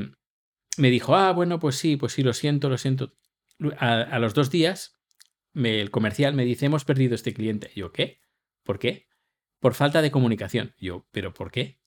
me 0.76 0.90
dijo, 0.90 1.14
ah, 1.14 1.32
bueno, 1.32 1.58
pues 1.58 1.76
sí, 1.76 1.96
pues 1.96 2.12
sí, 2.12 2.22
lo 2.22 2.32
siento, 2.32 2.68
lo 2.68 2.78
siento. 2.78 3.14
A, 3.78 4.18
los 4.18 4.34
dos 4.34 4.50
días, 4.50 5.00
el 5.54 5.90
comercial 5.90 6.34
me 6.34 6.44
dice, 6.44 6.66
hemos 6.66 6.84
perdido 6.84 7.14
este 7.14 7.32
cliente. 7.32 7.70
yo, 7.76 7.92
¿qué? 7.92 8.20
¿Por 8.64 8.78
qué? 8.78 9.06
Por 9.62 9.74
falta 9.74 10.02
de 10.02 10.10
comunicación. 10.10 10.74
Yo, 10.76 11.06
¿pero 11.12 11.32
por 11.32 11.52
qué? 11.52 11.78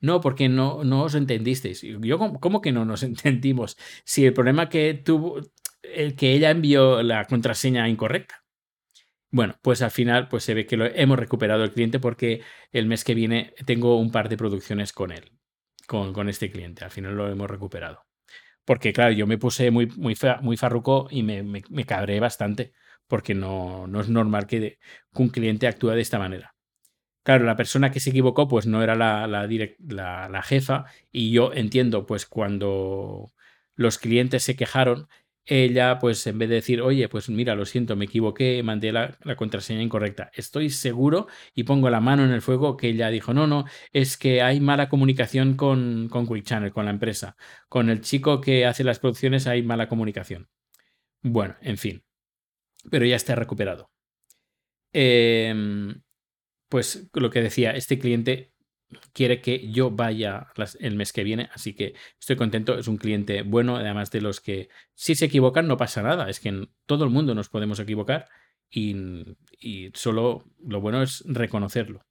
No, 0.00 0.20
porque 0.22 0.48
no, 0.48 0.82
no 0.82 1.02
os 1.04 1.14
entendisteis. 1.14 1.82
Yo, 1.82 2.18
¿cómo 2.40 2.60
que 2.62 2.72
no 2.72 2.84
nos 2.86 3.02
entendimos? 3.10 3.76
Si 4.04 4.24
el 4.24 4.32
problema 4.32 4.70
que 4.70 4.94
tuvo, 4.94 5.40
el 5.82 6.16
que 6.16 6.32
ella 6.32 6.50
envió 6.50 7.02
la 7.02 7.26
contraseña 7.26 7.88
incorrecta. 7.88 8.44
Bueno, 9.30 9.56
pues 9.60 9.82
al 9.82 9.90
final 9.90 10.28
pues 10.28 10.42
se 10.44 10.54
ve 10.54 10.64
que 10.64 10.78
lo 10.78 10.86
hemos 10.86 11.18
recuperado 11.18 11.62
el 11.64 11.72
cliente 11.72 12.00
porque 12.00 12.40
el 12.72 12.86
mes 12.86 13.04
que 13.04 13.14
viene 13.14 13.54
tengo 13.66 13.98
un 13.98 14.10
par 14.10 14.30
de 14.30 14.38
producciones 14.38 14.94
con 14.94 15.12
él, 15.12 15.32
con, 15.86 16.14
con 16.14 16.30
este 16.30 16.50
cliente. 16.50 16.82
Al 16.84 16.90
final 16.90 17.14
lo 17.14 17.28
hemos 17.28 17.50
recuperado. 17.50 18.06
Porque 18.64 18.94
claro, 18.94 19.12
yo 19.12 19.26
me 19.26 19.36
puse 19.36 19.70
muy, 19.70 19.86
muy, 19.96 20.16
muy 20.40 20.56
farruco 20.56 21.08
y 21.10 21.22
me, 21.22 21.42
me, 21.42 21.84
cabré 21.84 22.20
bastante 22.20 22.72
porque 23.06 23.34
no, 23.34 23.86
no 23.86 24.00
es 24.00 24.08
normal 24.08 24.46
que 24.46 24.78
un 25.14 25.28
cliente 25.28 25.66
actúe 25.66 25.90
de 25.90 26.00
esta 26.02 26.18
manera. 26.18 26.54
Claro, 27.28 27.44
la 27.44 27.56
persona 27.56 27.90
que 27.90 28.00
se 28.00 28.08
equivocó 28.08 28.48
pues 28.48 28.66
no 28.66 28.82
era 28.82 28.94
la, 28.94 29.26
la, 29.26 30.42
jefa 30.42 30.86
y 31.12 31.30
yo 31.30 31.52
entiendo 31.52 32.06
pues 32.06 32.24
cuando 32.24 33.34
los 33.74 33.98
clientes 33.98 34.42
se 34.42 34.56
quejaron, 34.56 35.08
ella 35.44 35.98
pues 35.98 36.26
en 36.26 36.38
vez 36.38 36.48
de 36.48 36.54
decir, 36.54 36.80
oye, 36.80 37.06
pues 37.10 37.28
mira, 37.28 37.54
lo 37.54 37.66
siento, 37.66 37.96
me 37.96 38.06
equivoqué, 38.06 38.62
mandé 38.62 38.92
la, 38.92 39.18
contraseña 39.36 39.82
incorrecta. 39.82 40.30
Estoy 40.32 40.70
seguro 40.70 41.26
y 41.54 41.64
pongo 41.64 41.90
la 41.90 42.00
mano 42.00 42.24
en 42.24 42.30
el 42.30 42.40
fuego 42.40 42.78
que 42.78 42.88
ella 42.88 43.10
dijo, 43.10 43.34
no, 43.34 43.46
no, 43.46 43.66
es 43.92 44.16
que 44.16 44.40
hay 44.40 44.58
mala 44.60 44.88
comunicación 44.88 45.54
con, 45.54 46.08
con 46.08 46.26
Quick 46.26 46.44
Channel, 46.44 46.72
con 46.72 46.86
la 46.86 46.92
empresa. 46.92 47.36
Con 47.68 47.90
el 47.90 48.00
chico 48.00 48.40
que 48.40 48.64
hace 48.64 48.84
las 48.84 49.00
producciones 49.00 49.46
hay 49.46 49.62
mala 49.62 49.86
comunicación. 49.86 50.48
Bueno, 51.20 51.56
en 51.60 51.76
fin. 51.76 52.02
Pero 52.90 53.04
ya 53.04 53.16
está 53.16 53.34
recuperado. 53.34 53.90
Eh, 54.94 55.94
pues 56.68 57.08
lo 57.14 57.30
que 57.30 57.42
decía, 57.42 57.72
este 57.72 57.98
cliente 57.98 58.52
quiere 59.12 59.40
que 59.40 59.70
yo 59.70 59.90
vaya 59.90 60.48
el 60.80 60.96
mes 60.96 61.12
que 61.12 61.24
viene, 61.24 61.50
así 61.52 61.74
que 61.74 61.94
estoy 62.18 62.36
contento, 62.36 62.78
es 62.78 62.88
un 62.88 62.96
cliente 62.96 63.42
bueno, 63.42 63.76
además 63.76 64.10
de 64.10 64.20
los 64.20 64.40
que 64.40 64.68
si 64.94 65.14
se 65.14 65.26
equivocan 65.26 65.66
no 65.66 65.76
pasa 65.76 66.02
nada, 66.02 66.28
es 66.30 66.40
que 66.40 66.48
en 66.48 66.70
todo 66.86 67.04
el 67.04 67.10
mundo 67.10 67.34
nos 67.34 67.48
podemos 67.48 67.78
equivocar 67.80 68.28
y, 68.70 68.94
solo 69.94 70.44
lo 70.64 70.80
bueno 70.80 71.02
es 71.02 71.22
reconocerlo. 71.26 72.04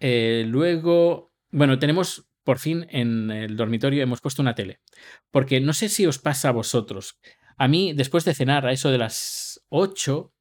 Eh, 0.00 0.44
luego, 0.46 1.32
bueno, 1.50 1.78
tenemos 1.78 2.26
por 2.44 2.58
fin 2.58 2.86
en 2.90 3.30
el 3.30 3.56
dormitorio 3.56 4.02
hemos 4.02 4.20
puesto 4.20 4.42
una 4.42 4.54
tele, 4.54 4.80
porque 5.30 5.60
no 5.60 5.72
sé 5.72 5.88
si 5.88 6.06
os 6.06 6.18
pasa 6.18 6.48
a 6.48 6.52
vosotros. 6.52 7.20
A 7.56 7.68
mí, 7.68 7.92
después 7.92 8.24
de 8.24 8.34
cenar 8.34 8.66
a 8.66 8.72
eso 8.72 8.90
de 8.90 8.98
las 8.98 9.64
8, 9.68 10.32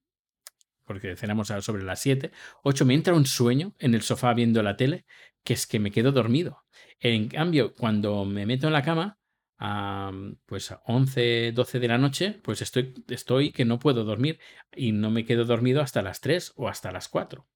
porque 0.89 1.15
cenamos 1.15 1.49
sobre 1.60 1.84
las 1.84 1.99
7, 1.99 2.32
8, 2.63 2.84
me 2.84 2.95
entra 2.95 3.13
un 3.13 3.28
sueño 3.28 3.75
en 3.78 3.93
el 3.93 4.02
sofá 4.02 4.34
viendo 4.34 4.63
la 4.63 4.75
tele, 4.75 5.06
que 5.43 5.54
es 5.54 5.67
que 5.67 5.78
me 5.78 5.91
quedo 5.91 6.12
dormido. 6.12 6.63
En 6.99 7.28
cambio, 7.28 7.75
cuando 7.75 8.25
me 8.25 8.47
meto 8.47 8.65
en 8.65 8.73
la 8.73 8.82
cama, 8.82 9.19
a, 9.60 10.12
pues 10.47 10.71
a 10.71 10.82
11, 10.88 11.52
12 11.52 11.80
de 11.80 11.88
la 11.88 11.99
noche, 11.99 12.39
pues 12.41 12.63
estoy, 12.63 12.95
estoy 13.08 13.52
que 13.52 13.65
no 13.65 13.78
puedo 13.78 14.04
dormir 14.04 14.39
y 14.75 14.91
no 14.91 15.12
me 15.12 15.25
quedo 15.25 15.45
dormido 15.45 15.82
hasta 15.82 16.02
las 16.02 16.21
3 16.21 16.54
o 16.56 16.67
hasta 16.67 16.91
las 16.91 17.08
4. 17.08 17.47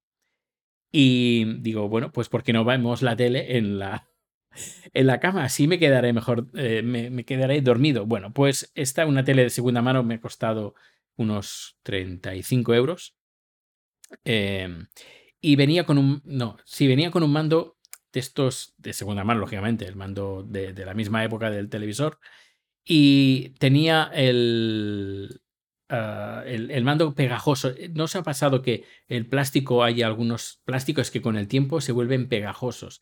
Y 0.92 1.58
digo, 1.60 1.88
bueno, 1.88 2.12
pues 2.12 2.28
¿por 2.28 2.44
qué 2.44 2.52
no 2.52 2.64
vemos 2.64 3.02
la 3.02 3.16
tele 3.16 3.56
en 3.56 3.80
la, 3.80 4.06
en 4.94 5.08
la 5.08 5.18
cama? 5.18 5.42
Así 5.42 5.66
me 5.66 5.80
quedaré 5.80 6.12
mejor, 6.12 6.46
eh, 6.54 6.82
me, 6.84 7.24
quedaré 7.24 7.60
dormido. 7.62 8.06
Bueno, 8.06 8.32
pues 8.32 8.70
esta, 8.76 9.06
una 9.06 9.24
tele 9.24 9.42
de 9.42 9.50
segunda 9.50 9.82
mano, 9.82 10.04
me 10.04 10.14
ha 10.14 10.20
costado 10.20 10.76
unos 11.16 11.78
35 11.82 12.74
euros. 12.74 13.16
Em, 14.24 14.86
y 15.40 15.56
venía 15.56 15.84
con 15.84 15.98
un. 15.98 16.22
No, 16.24 16.56
sí, 16.64 16.86
venía 16.86 17.10
con 17.10 17.22
un 17.22 17.32
mando 17.32 17.78
de 18.12 18.20
estos 18.20 18.74
de 18.78 18.92
segunda 18.92 19.24
mano, 19.24 19.40
lógicamente, 19.40 19.86
el 19.86 19.96
mando 19.96 20.44
de, 20.44 20.72
la 20.84 20.94
misma 20.94 21.24
época 21.24 21.50
del 21.50 21.68
televisor. 21.68 22.18
Y 22.84 23.50
tenía 23.58 24.10
el, 24.14 25.40
ah, 25.88 26.42
el, 26.46 26.70
el, 26.70 26.84
mando 26.84 27.14
pegajoso. 27.14 27.74
¿No 27.92 28.04
os 28.04 28.16
ha 28.16 28.22
pasado 28.22 28.62
que 28.62 28.84
el 29.08 29.28
plástico 29.28 29.84
hay 29.84 30.02
algunos 30.02 30.60
plásticos 30.64 31.10
que 31.10 31.22
con 31.22 31.36
el 31.36 31.48
tiempo 31.48 31.80
se 31.80 31.92
vuelven 31.92 32.28
pegajosos? 32.28 33.00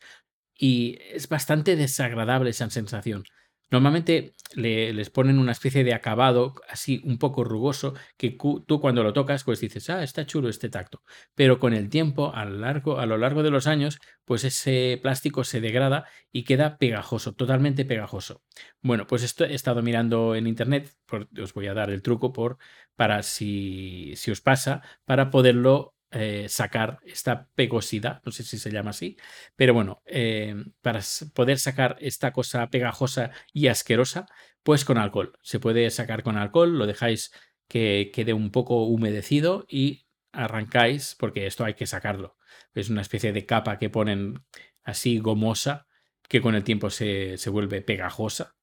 Y 0.55 0.99
es 1.11 1.27
bastante 1.29 1.75
desagradable 1.75 2.51
esa 2.51 2.69
sensación. 2.69 3.23
Normalmente 3.71 4.33
les 4.55 5.09
ponen 5.09 5.39
una 5.39 5.51
especie 5.51 5.83
de 5.83 5.93
acabado 5.93 6.53
así 6.69 7.01
un 7.05 7.17
poco 7.17 7.43
rugoso 7.43 7.95
que 8.17 8.37
tú 8.67 8.79
cuando 8.79 9.03
lo 9.03 9.13
tocas 9.13 9.43
pues 9.43 9.59
dices, 9.59 9.89
ah, 9.89 10.03
está 10.03 10.25
chulo 10.25 10.49
este 10.49 10.69
tacto. 10.69 11.01
Pero 11.35 11.59
con 11.59 11.73
el 11.73 11.89
tiempo, 11.89 12.33
a 12.35 12.45
lo 12.45 12.57
largo, 12.59 12.99
a 12.99 13.05
lo 13.05 13.17
largo 13.17 13.41
de 13.41 13.49
los 13.49 13.65
años, 13.67 13.99
pues 14.25 14.43
ese 14.43 14.99
plástico 15.01 15.43
se 15.43 15.61
degrada 15.61 16.05
y 16.31 16.43
queda 16.43 16.77
pegajoso, 16.77 17.33
totalmente 17.33 17.85
pegajoso. 17.85 18.41
Bueno, 18.81 19.07
pues 19.07 19.23
esto 19.23 19.45
he 19.45 19.53
estado 19.55 19.81
mirando 19.81 20.35
en 20.35 20.47
internet, 20.47 20.93
os 21.41 21.53
voy 21.53 21.67
a 21.67 21.73
dar 21.73 21.89
el 21.89 22.01
truco 22.01 22.31
por, 22.31 22.57
para 22.95 23.23
si, 23.23 24.13
si 24.15 24.31
os 24.31 24.41
pasa, 24.41 24.81
para 25.05 25.29
poderlo 25.31 25.92
eh, 26.13 26.47
sacar 26.47 26.99
esta 27.05 27.49
pegosidad, 27.55 28.21
no 28.23 28.31
sé 28.31 28.43
si 28.43 28.59
se 28.59 28.71
llama 28.71 28.91
así, 28.91 29.17
pero 29.55 29.73
bueno, 29.73 30.03
eh, 30.05 30.55
para 30.81 31.01
poder 31.33 31.57
sacar 31.57 31.97
esta 31.99 32.31
cosa 32.31 32.69
pegajosa 32.69 33.31
y 33.51 33.67
asquerosa, 33.67 34.27
pues 34.61 34.85
con 34.85 34.97
alcohol. 34.97 35.33
Se 35.41 35.59
puede 35.59 35.89
sacar 35.89 36.21
con 36.21 36.37
alcohol, 36.37 36.77
lo 36.77 36.85
dejáis 36.85 37.31
que 37.67 38.11
quede 38.13 38.33
un 38.33 38.51
poco 38.51 38.85
humedecido 38.85 39.65
y 39.67 40.05
arrancáis, 40.31 41.15
porque 41.17 41.47
esto 41.47 41.65
hay 41.65 41.73
que 41.73 41.87
sacarlo. 41.87 42.37
Es 42.75 42.89
una 42.89 43.01
especie 43.01 43.33
de 43.33 43.45
capa 43.45 43.79
que 43.79 43.89
ponen 43.89 44.45
así 44.83 45.17
gomosa, 45.17 45.87
que 46.29 46.41
con 46.41 46.53
el 46.53 46.63
tiempo 46.63 46.89
se, 46.91 47.37
se 47.37 47.49
vuelve 47.49 47.81
pegajosa. 47.81 48.55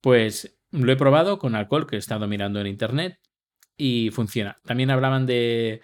Pues 0.00 0.58
lo 0.70 0.92
he 0.92 0.96
probado 0.96 1.38
con 1.38 1.54
alcohol, 1.54 1.86
que 1.86 1.96
he 1.96 1.98
estado 1.98 2.26
mirando 2.28 2.60
en 2.60 2.66
internet, 2.66 3.18
y 3.80 4.10
funciona. 4.10 4.60
También 4.64 4.90
hablaban 4.90 5.24
de 5.24 5.80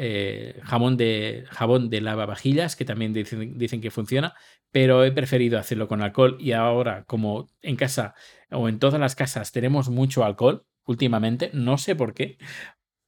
eh, 0.00 0.60
jabón 0.62 0.96
de 0.96 1.44
jabón 1.50 1.90
de 1.90 2.00
lavavajillas, 2.00 2.76
que 2.76 2.84
también 2.84 3.12
dicen, 3.12 3.58
dicen, 3.58 3.80
que 3.80 3.90
funciona, 3.90 4.34
pero 4.70 5.04
he 5.04 5.10
preferido 5.10 5.58
hacerlo 5.58 5.88
con 5.88 6.02
alcohol 6.02 6.36
y 6.38 6.52
ahora, 6.52 7.04
como 7.04 7.48
en 7.62 7.74
casa 7.76 8.14
o 8.50 8.68
en 8.68 8.78
todas 8.78 9.00
las 9.00 9.16
casas 9.16 9.50
tenemos 9.50 9.88
mucho 9.88 10.24
alcohol 10.24 10.64
últimamente, 10.84 11.50
no 11.52 11.78
sé 11.78 11.96
por 11.96 12.14
qué, 12.14 12.38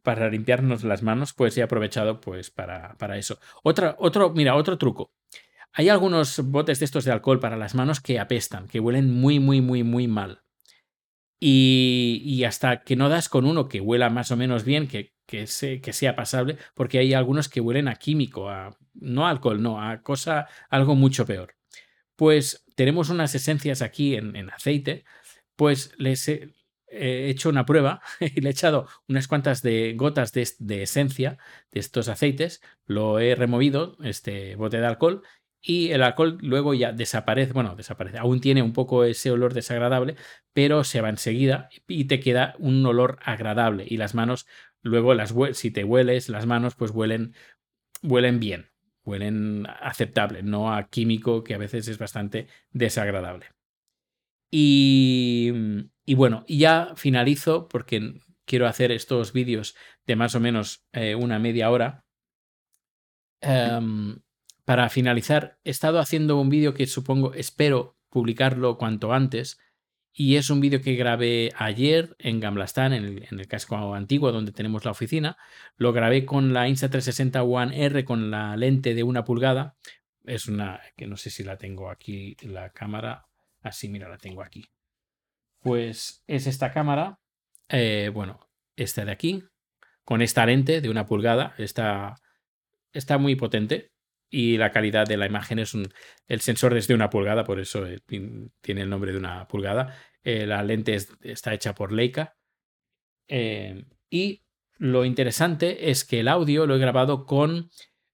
para 0.03 0.29
limpiarnos 0.29 0.83
las 0.83 1.03
manos, 1.03 1.33
pues 1.33 1.57
he 1.57 1.62
aprovechado 1.62 2.20
pues 2.20 2.50
para, 2.50 2.96
para 2.98 3.18
eso. 3.18 3.38
Otra, 3.62 3.94
otro, 3.98 4.31
mira, 4.31 4.57
otro 4.57 4.76
truco. 4.76 5.12
Hay 5.72 5.88
algunos 5.88 6.40
botes 6.40 6.81
de 6.81 6.85
estos 6.87 7.05
de 7.05 7.12
alcohol 7.12 7.38
para 7.38 7.57
las 7.57 7.76
manos 7.76 8.00
que 8.00 8.18
apestan, 8.18 8.66
que 8.66 8.81
huelen 8.81 9.12
muy, 9.12 9.38
muy, 9.38 9.61
muy, 9.61 9.85
muy 9.85 10.09
mal. 10.09 10.42
Y, 11.42 12.44
hasta 12.44 12.83
que 12.83 12.96
no 12.96 13.09
das 13.09 13.31
con 13.31 13.46
uno 13.46 13.68
que 13.68 13.81
huela 13.81 14.11
más 14.11 14.31
o 14.31 14.37
menos 14.37 14.64
bien, 14.64 14.88
que, 14.88 15.14
que, 15.31 15.93
sea 15.93 16.16
pasable, 16.16 16.59
porque 16.75 16.99
hay 16.99 17.14
algunos 17.14 17.49
que 17.49 17.61
huelen 17.61 17.88
a 17.88 17.95
químico, 17.97 18.51
a, 18.51 18.77
no 18.95 19.27
alcohol, 19.27 19.62
no, 19.62 19.81
a 19.81 20.03
cosa, 20.03 20.49
algo 20.69 20.97
mucho 20.97 21.25
peor. 21.25 21.55
Pues 22.16 22.64
tenemos 22.75 23.11
unas 23.11 23.35
esencias 23.35 23.83
aquí 23.83 24.16
en, 24.16 24.51
aceite, 24.51 25.05
pues 25.57 25.93
les 25.99 26.29
he, 26.29 26.53
hecho 26.93 27.49
una 27.49 27.64
prueba 27.64 28.01
y 28.21 28.40
le 28.40 28.49
he 28.49 28.53
echado 28.53 28.88
unas 29.09 29.29
cuantas 29.29 29.62
de 29.62 29.95
gotas 29.97 30.33
de, 30.33 30.49
de, 30.59 30.83
esencia 30.83 31.38
de 31.71 31.79
estos 31.79 32.09
aceites, 32.09 32.61
lo 32.85 33.21
he 33.21 33.37
removido, 33.37 33.97
este 34.03 34.57
bote 34.57 34.81
de 34.81 34.87
alcohol, 34.87 35.23
y 35.62 35.90
el 35.93 36.03
alcohol 36.03 36.38
luego 36.40 36.75
ya 36.75 36.93
desaparece, 36.93 37.53
bueno, 37.53 37.77
desaparece, 37.77 38.19
aún 38.19 38.40
tiene 38.40 38.62
un 38.62 38.73
poco 38.73 39.05
ese 39.05 39.31
olor 39.31 39.53
desagradable, 39.55 40.16
pero 40.53 40.85
se 40.85 41.01
va 41.01 41.11
enseguida 41.11 41.69
y 41.87 42.07
te 42.07 42.19
queda 42.19 42.55
un 42.59 42.85
olor 42.87 43.19
agradable 43.23 43.85
y 43.87 43.99
las 43.99 44.14
manos 44.14 44.47
luego 44.83 45.14
las 45.14 45.35
si 45.53 45.71
te 45.71 45.85
hueles 45.85 46.29
las 46.29 46.47
manos 46.47 46.75
pues 46.75 46.90
huelen 46.90 47.35
huelen 48.03 48.40
bien, 48.40 48.71
huelen 49.05 49.66
aceptable, 49.81 50.43
no 50.43 50.73
a 50.73 50.88
químico 50.88 51.45
que 51.45 51.55
a 51.55 51.59
veces 51.59 51.88
es 51.88 51.99
bastante 51.99 52.49
desagradable. 52.73 53.47
Y, 54.51 55.53
y 56.05 56.14
bueno, 56.14 56.45
ya 56.49 56.93
finalizo 56.97 57.69
porque 57.69 58.21
quiero 58.51 58.66
hacer 58.66 58.90
estos 58.90 59.33
vídeos 59.33 59.77
de 60.07 60.16
más 60.16 60.35
o 60.35 60.40
menos 60.40 60.85
eh, 60.93 61.14
una 61.14 61.38
media 61.38 61.71
hora. 61.71 62.05
Em, 63.40 64.19
para 64.64 64.88
finalizar, 64.88 65.59
he 65.62 65.71
estado 65.71 66.01
haciendo 66.01 66.40
un 66.40 66.49
vídeo 66.49 66.75
que 66.75 66.87
supongo, 66.87 67.33
espero 67.35 67.97
publicarlo 68.09 68.77
cuanto 68.77 69.12
antes. 69.12 69.61
Y 70.12 70.37
es 70.37 70.51
un 70.51 70.61
vídeo 70.61 70.81
que 70.81 70.96
grabé 70.96 71.53
ayer 71.57 72.16
en 72.18 72.40
Gamblastán, 72.40 72.92
en 72.92 73.25
el, 73.31 73.46
casco 73.46 73.94
antiguo 73.94 74.33
donde 74.33 74.53
tenemos 74.53 74.85
la 74.85 74.90
oficina. 74.90 75.37
Lo 75.77 75.92
grabé 75.92 76.25
con 76.27 76.53
la 76.53 76.68
Insta360 76.68 77.44
One 77.49 77.85
R 77.85 78.05
con 78.05 78.31
la 78.31 78.57
lente 78.57 78.94
de 78.94 79.03
una 79.05 79.25
pulgada. 79.25 79.77
Es 80.25 80.46
una 80.46 80.81
que 80.96 81.07
no 81.07 81.16
sé 81.16 81.31
si 81.31 81.44
la 81.44 81.57
tengo 81.57 81.90
aquí, 81.90 82.37
la 82.42 82.70
cámara. 82.70 83.27
Así, 83.62 83.88
mira, 83.88 84.09
la 84.09 84.18
tengo 84.18 84.42
aquí. 84.42 84.68
Pues 85.61 86.25
es 86.27 86.46
esta 86.46 86.73
cámara. 86.73 87.20
Eh, 87.68 88.11
bueno, 88.12 88.40
esta 88.77 89.05
de 89.05 89.12
aquí. 89.12 89.44
Con 90.05 90.23
esta 90.23 90.44
lente 90.44 90.81
de 90.81 90.90
una 90.90 91.07
pulgada. 91.07 91.55
Está, 91.57 92.16
está 92.92 93.16
muy 93.16 93.37
potente 93.37 93.92
y 94.31 94.57
la 94.57 94.71
calidad 94.71 95.07
de 95.07 95.16
la 95.16 95.27
imagen 95.27 95.59
es 95.59 95.75
un, 95.75 95.93
el 96.29 96.40
sensor 96.40 96.73
desde 96.73 96.95
una 96.95 97.11
pulgada, 97.11 97.45
por 97.45 97.59
eso 97.59 97.85
eh, 97.87 97.99
tiene 98.07 98.81
el 98.81 98.88
nombre 98.88 99.12
de 99.12 99.19
una 99.19 99.47
pulgada. 99.49 99.97
Eh, 100.23 100.47
la 100.47 100.62
lente 100.62 100.97
está 101.23 101.53
hecha 101.53 101.75
por 101.75 101.93
Leica. 101.93 102.37
Eh, 103.27 103.85
y 104.09 104.45
lo 104.79 105.05
interesante 105.05 105.90
es 105.90 106.05
que 106.05 106.21
el 106.21 106.29
audio 106.29 106.66
lo 106.66 106.77
he 106.77 106.79
grabado 106.79 107.27
con 107.27 107.71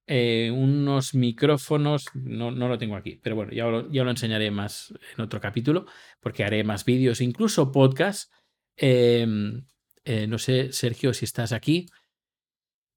unos 0.09 1.15
micrófonos, 1.15 2.07
no, 2.15 2.53
no, 2.53 2.69
lo 2.69 2.79
tengo 2.79 2.95
aquí, 2.95 3.19
pero 3.21 3.35
bueno, 3.35 3.53
ya 3.53 3.65
lo, 3.67 3.91
ya 3.91 4.05
lo, 4.05 4.11
enseñaré 4.11 4.53
más 4.53 4.95
en 5.17 5.25
otro 5.25 5.41
capítulo, 5.41 5.87
porque 6.21 6.45
haré 6.45 6.63
más 6.63 6.85
vídeos, 6.85 7.21
incluso 7.21 7.73
podcast. 7.73 8.33
no 8.81 10.39
sé, 10.39 10.73
Sergio, 10.73 11.13
si 11.13 11.25
estás 11.25 11.51
aquí. 11.51 11.89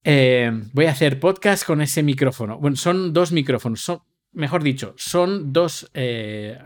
Eh, 0.03 0.49
voy 0.71 0.85
a 0.85 0.91
hacer 0.91 1.19
podcast 1.19 1.65
con 1.65 1.81
ese 1.81 2.03
micrófono. 2.03 2.57
Bueno, 2.57 2.77
son 2.77 3.13
dos 3.13 3.31
micrófonos. 3.31 4.01
Mejor 4.31 4.63
dicho, 4.63 4.93
son 4.97 5.51
dos 5.51 5.89
eh, 5.93 6.57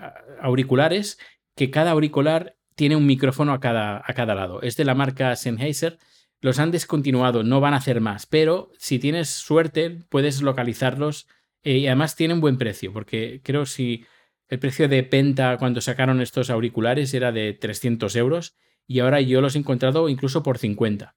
auriculares 0.41 1.17
que 1.55 1.71
cada 1.71 1.91
auricular 1.91 2.55
tiene 2.75 2.95
un 2.95 3.05
micrófono 3.05 3.53
a 3.53 3.59
cada, 3.59 4.03
a 4.05 4.13
cada 4.13 4.35
lado. 4.35 4.61
Es 4.61 4.75
de 4.77 4.85
la 4.85 4.95
marca 4.95 5.35
Sennheiser. 5.35 5.97
Los 6.41 6.59
han 6.59 6.71
descontinuado, 6.71 7.43
no 7.43 7.61
van 7.61 7.73
a 7.73 7.77
hacer 7.77 8.01
más, 8.01 8.25
pero 8.25 8.69
si 8.77 8.99
tienes 8.99 9.29
suerte 9.29 9.99
puedes 10.09 10.41
localizarlos 10.41 11.27
eh, 11.63 11.77
y 11.77 11.87
además 11.87 12.17
tienen 12.17 12.41
buen 12.41 12.57
precio, 12.57 12.91
porque 12.91 13.39
creo 13.43 13.65
si 13.65 14.05
el 14.49 14.59
precio 14.59 14.89
de 14.89 15.03
Penta 15.03 15.57
cuando 15.57 15.79
sacaron 15.79 16.19
estos 16.19 16.49
auriculares 16.49 17.13
era 17.13 17.31
de 17.31 17.53
300 17.53 18.13
euros 18.17 18.57
y 18.85 18.99
ahora 18.99 19.21
yo 19.21 19.39
los 19.39 19.55
he 19.55 19.59
encontrado 19.59 20.09
incluso 20.09 20.43
por 20.43 20.57
50 20.57 21.15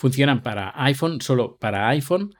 funcionan 0.00 0.42
para 0.42 0.72
iPhone, 0.84 1.20
solo 1.20 1.58
para 1.58 1.88
iPhone, 1.90 2.34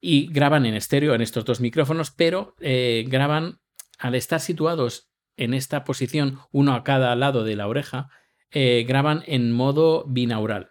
y 0.00 0.28
graban 0.28 0.64
en 0.64 0.74
estéreo 0.74 1.12
en 1.14 1.22
estos 1.22 1.44
dos 1.44 1.60
micrófonos, 1.60 2.12
pero 2.12 2.54
eh, 2.60 3.04
graban 3.08 3.58
al 3.98 4.14
estar 4.14 4.38
situados 4.38 5.10
en 5.36 5.52
esta 5.52 5.82
posición, 5.82 6.38
uno 6.52 6.72
a 6.72 6.84
cada 6.84 7.16
lado 7.16 7.42
de 7.42 7.56
la 7.56 7.66
oreja, 7.66 8.10
eh, 8.52 8.84
graban 8.86 9.24
en 9.26 9.50
modo 9.50 10.04
binaural. 10.06 10.70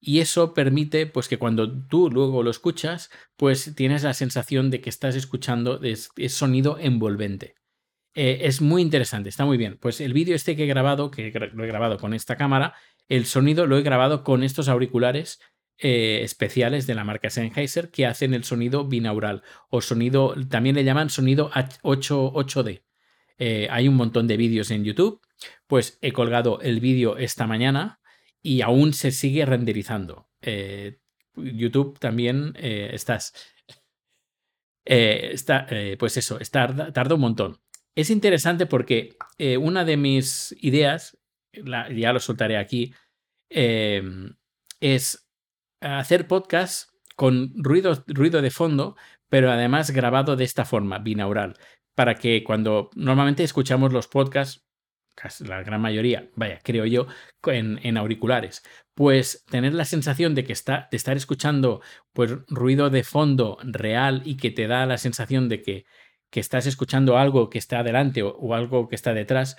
Y 0.00 0.20
eso 0.20 0.54
permite 0.54 1.06
pues, 1.06 1.28
que 1.28 1.38
cuando 1.38 1.86
tú 1.86 2.10
luego 2.10 2.42
lo 2.42 2.50
escuchas, 2.50 3.10
pues 3.36 3.74
tienes 3.74 4.04
la 4.04 4.14
sensación 4.14 4.70
de 4.70 4.80
que 4.80 4.90
estás 4.90 5.16
escuchando 5.16 5.80
es, 5.82 6.10
sonido 6.28 6.78
envolvente. 6.78 7.56
Eh, 8.14 8.40
es 8.42 8.62
muy 8.62 8.80
interesante, 8.80 9.28
está 9.28 9.44
muy 9.44 9.58
bien. 9.58 9.78
Pues 9.80 10.00
el 10.00 10.14
vídeo 10.14 10.34
este 10.34 10.56
que 10.56 10.64
he 10.64 10.66
grabado, 10.66 11.10
que 11.10 11.30
lo 11.52 11.64
he 11.64 11.66
grabado 11.66 11.98
con 11.98 12.14
esta 12.14 12.36
cámara, 12.36 12.74
el 13.08 13.26
sonido 13.26 13.66
lo 13.66 13.76
he 13.76 13.82
grabado 13.82 14.24
con 14.24 14.42
estos 14.42 14.68
auriculares 14.68 15.40
eh, 15.76 16.20
especiales 16.22 16.86
de 16.86 16.94
la 16.94 17.02
marca 17.02 17.30
Sennheiser 17.30 17.90
que 17.90 18.06
hacen 18.06 18.32
el 18.32 18.44
sonido 18.44 18.86
binaural 18.86 19.42
o 19.70 19.80
sonido, 19.80 20.36
también 20.48 20.76
le 20.76 20.84
llaman 20.84 21.10
sonido 21.10 21.50
8, 21.82 22.62
d 22.62 22.84
eh, 23.38 23.66
hay 23.68 23.88
un 23.88 23.96
montón 23.96 24.28
de 24.28 24.36
vídeos 24.36 24.70
en 24.70 24.84
YouTube, 24.84 25.20
pues 25.66 25.98
he 26.00 26.12
colgado 26.12 26.60
el 26.60 26.78
vídeo 26.78 27.16
esta 27.16 27.48
mañana 27.48 27.98
y 28.40 28.60
aún 28.60 28.92
se 28.92 29.10
sigue 29.10 29.44
renderizando. 29.44 30.28
Eh, 30.42 31.00
YouTube 31.34 31.98
también 31.98 32.54
estás... 32.56 33.34
está, 34.84 35.66
pues 35.98 36.16
eso, 36.16 36.38
está, 36.38 36.92
tarda 36.92 37.16
un 37.16 37.20
montón. 37.20 37.60
Es 37.96 38.10
interesante 38.10 38.66
porque 38.66 39.16
una 39.58 39.84
de 39.84 39.96
mis 39.96 40.54
ideas, 40.60 41.18
ya 41.52 42.12
lo 42.12 42.20
soltaré 42.20 42.58
aquí, 42.58 42.94
es 43.50 45.23
hacer 45.84 46.26
podcast 46.26 46.90
con 47.16 47.52
ruido, 47.54 48.04
ruido 48.06 48.42
de 48.42 48.50
fondo, 48.50 48.96
pero 49.28 49.50
además 49.50 49.90
grabado 49.90 50.36
de 50.36 50.44
esta 50.44 50.64
forma, 50.64 50.98
binaural, 50.98 51.54
para 51.94 52.14
que 52.14 52.42
cuando 52.42 52.90
normalmente 52.94 53.44
escuchamos 53.44 53.92
los 53.92 54.08
podcasts, 54.08 54.64
la 55.40 55.62
gran 55.62 55.80
mayoría, 55.80 56.28
vaya, 56.34 56.58
creo 56.64 56.86
yo, 56.86 57.06
en, 57.46 57.96
auriculares, 57.96 58.62
pues 58.94 59.44
tener 59.48 59.72
la 59.74 59.84
sensación 59.84 60.34
de 60.34 60.44
que 60.44 60.52
está, 60.52 60.88
de 60.90 60.96
estar 60.96 61.16
escuchando 61.16 61.82
pues, 62.12 62.32
ruido 62.48 62.90
de 62.90 63.04
fondo 63.04 63.58
real 63.62 64.22
y 64.24 64.36
que 64.36 64.50
te 64.50 64.66
da 64.66 64.86
la 64.86 64.98
sensación 64.98 65.48
de 65.48 65.62
que, 65.62 65.84
que 66.30 66.40
estás 66.40 66.66
escuchando 66.66 67.16
algo 67.16 67.48
que 67.48 67.58
está 67.58 67.80
adelante 67.80 68.22
o 68.24 68.54
algo 68.54 68.88
que 68.88 68.96
está 68.96 69.14
detrás, 69.14 69.56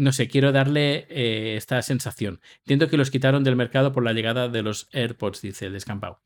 no 0.00 0.12
sé, 0.12 0.28
quiero 0.28 0.52
darle 0.52 1.06
eh, 1.08 1.56
esta 1.56 1.80
sensación. 1.82 2.40
Entiendo 2.60 2.88
que 2.88 2.96
los 2.96 3.10
quitaron 3.10 3.44
del 3.44 3.56
mercado 3.56 3.92
por 3.92 4.04
la 4.04 4.12
llegada 4.12 4.48
de 4.48 4.62
los 4.62 4.88
AirPods, 4.92 5.42
dice 5.42 5.66
el 5.66 5.72
descampado. 5.72 6.20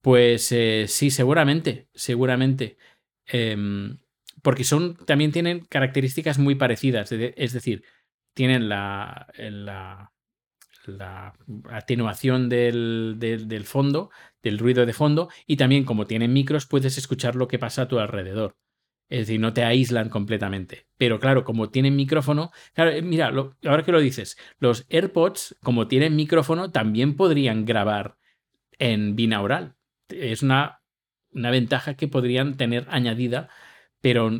Pues 0.00 0.52
eh, 0.52 0.86
sí, 0.88 1.10
seguramente, 1.10 1.88
seguramente. 1.94 2.76
Em, 3.26 3.98
porque 4.42 4.64
son, 4.64 4.96
también 5.06 5.32
tienen 5.32 5.60
características 5.64 6.38
muy 6.38 6.54
parecidas. 6.54 7.10
Es 7.12 7.52
decir, 7.52 7.84
tienen 8.34 8.68
la, 8.68 9.26
atenuación 11.70 12.48
del, 12.50 13.64
fondo, 13.64 14.10
del 14.42 14.58
ruido 14.58 14.84
de 14.84 14.92
fondo, 14.92 15.30
y 15.46 15.56
también 15.56 15.84
como 15.84 16.06
tienen 16.06 16.32
micros, 16.32 16.66
puedes 16.66 16.98
escuchar 16.98 17.36
lo 17.36 17.48
que 17.48 17.58
pasa 17.58 17.82
a 17.82 17.88
tu 17.88 17.98
alrededor. 17.98 18.56
Es 19.08 19.20
decir, 19.20 19.40
no 19.40 19.52
te 19.52 19.64
aíslan 19.64 20.08
completamente. 20.08 20.86
Pero 20.96 21.20
claro, 21.20 21.44
como 21.44 21.70
tienen 21.70 21.96
micrófono, 21.96 22.52
claro, 22.72 22.90
eh, 22.90 23.02
mira, 23.02 23.26
ahora 23.28 23.82
que 23.84 23.92
lo 23.92 24.00
dices, 24.00 24.38
los 24.58 24.86
AirPods, 24.88 25.56
como 25.62 25.88
tienen 25.88 26.16
micrófono, 26.16 26.70
también 26.70 27.16
podrían 27.16 27.64
grabar 27.64 28.16
en 28.78 29.14
binaural. 29.14 29.76
Es 30.08 30.42
una, 30.42 30.82
una 31.32 31.50
ventaja 31.50 31.94
que 31.94 32.08
podrían 32.08 32.56
tener 32.56 32.86
añadida, 32.90 33.48
pero 34.00 34.30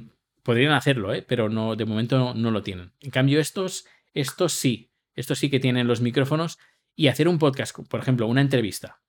podrían 0.43 0.73
hacerlo, 0.73 1.13
¿eh? 1.13 1.23
pero 1.23 1.49
no, 1.49 1.77
de 1.77 1.85
momento 1.85 2.35
no, 2.35 2.51
lo 2.51 2.63
tienen. 2.63 2.93
En 3.01 3.11
cambio, 3.11 3.41
estos, 3.41 3.87
estos 4.13 4.53
sí, 4.53 4.91
estos 5.15 5.39
sí 5.39 5.51
que 5.51 5.61
tienen 5.61 5.87
los 5.87 6.01
micrófonos 6.01 6.59
y 6.97 7.09
hacer 7.09 7.29
un 7.29 7.39
podcast, 7.39 7.77
por 7.89 8.01
ejemplo, 8.01 8.27
una 8.27 8.41
entrevista. 8.41 9.01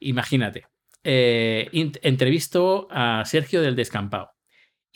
Imagínate, 0.00 0.66
eh, 1.02 1.68
entrevisto 1.72 2.88
a 2.90 3.24
Sergio 3.24 3.62
del 3.62 3.76
Descampado 3.76 4.33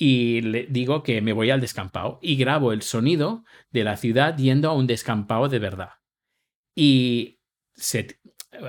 y 0.00 0.42
le 0.42 0.66
digo 0.66 1.02
que 1.02 1.20
me 1.20 1.32
voy 1.32 1.50
al 1.50 1.60
descampado 1.60 2.20
y 2.22 2.36
grabo 2.36 2.72
el 2.72 2.82
sonido 2.82 3.44
de 3.72 3.82
la 3.82 3.96
ciudad 3.96 4.36
yendo 4.38 4.70
a 4.70 4.74
un 4.74 4.86
descampado 4.86 5.48
de 5.48 5.58
verdad. 5.58 5.94
Y 6.76 7.40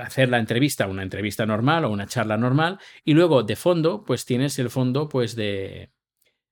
hacer 0.01 0.29
la 0.29 0.39
entrevista, 0.39 0.87
una 0.87 1.03
entrevista 1.03 1.45
normal 1.45 1.85
o 1.85 1.91
una 1.91 2.07
charla 2.07 2.35
normal, 2.35 2.79
y 3.05 3.13
luego 3.13 3.43
de 3.43 3.55
fondo, 3.55 4.03
pues 4.03 4.25
tienes 4.25 4.57
el 4.57 4.71
fondo 4.71 5.07
pues 5.07 5.35
de, 5.35 5.91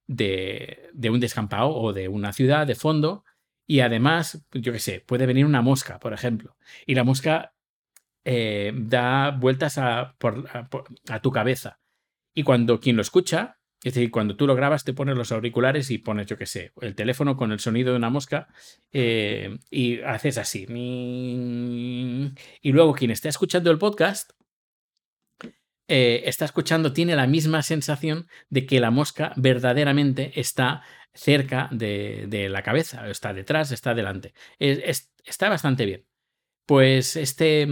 de, 0.06 0.92
de 0.94 1.10
un 1.10 1.20
descampado 1.20 1.70
o 1.70 1.92
de 1.92 2.08
una 2.08 2.32
ciudad 2.32 2.68
de 2.68 2.76
fondo, 2.76 3.26
y 3.66 3.80
además, 3.80 4.46
yo 4.54 4.72
qué 4.72 4.80
sé, 4.80 5.04
puede 5.06 5.26
venir 5.26 5.46
una 5.46 5.64
mosca, 5.64 6.00
por 6.00 6.14
ejemplo, 6.14 6.56
y 6.86 6.94
la 6.94 7.04
mosca 7.04 7.56
eh, 8.24 8.72
da 8.76 9.32
vueltas 9.32 9.80
a, 9.80 10.16
a 11.10 11.22
tu 11.22 11.32
cabeza. 11.32 11.80
Y 12.36 12.44
cuando 12.44 12.80
quien 12.80 12.96
lo 12.96 13.02
escucha 13.02 13.57
es 13.84 13.94
decir, 13.94 14.10
cuando 14.10 14.36
tú 14.36 14.48
lo 14.48 14.56
grabas, 14.56 14.84
te 14.84 14.94
pones 14.94 15.16
los 15.16 15.32
auriculares 15.32 15.92
y 15.92 16.00
pones, 16.00 16.26
yo 16.26 16.38
qué 16.38 16.48
sé, 16.48 16.72
el 16.82 16.96
teléfono 16.96 17.38
con 17.38 17.52
el 17.52 17.60
sonido 17.60 17.92
de 17.92 17.98
una 17.98 18.10
mosca 18.10 18.48
eh, 18.92 19.60
y 19.70 20.02
haces 20.02 20.40
así. 20.40 20.66
Y 22.62 22.72
luego 22.72 22.94
quien 22.94 23.12
está 23.12 23.30
escuchando 23.30 23.70
el 23.70 23.78
podcast 23.78 24.32
eh, 25.88 26.24
está 26.26 26.46
escuchando, 26.46 26.92
tiene 26.92 27.16
la 27.16 27.28
misma 27.28 27.62
sensación 27.62 28.28
de 28.50 28.66
que 28.66 28.80
la 28.80 28.92
mosca 28.92 29.32
verdaderamente 29.36 30.40
está 30.40 30.82
cerca 31.14 31.70
de, 31.72 32.48
la 32.50 32.64
cabeza, 32.64 33.08
está 33.10 33.34
detrás, 33.34 33.72
está 33.72 33.94
delante. 33.94 34.34
está 34.60 35.50
bastante 35.50 35.86
bien. 35.86 36.06
Pues 36.66 37.16
este, 37.16 37.68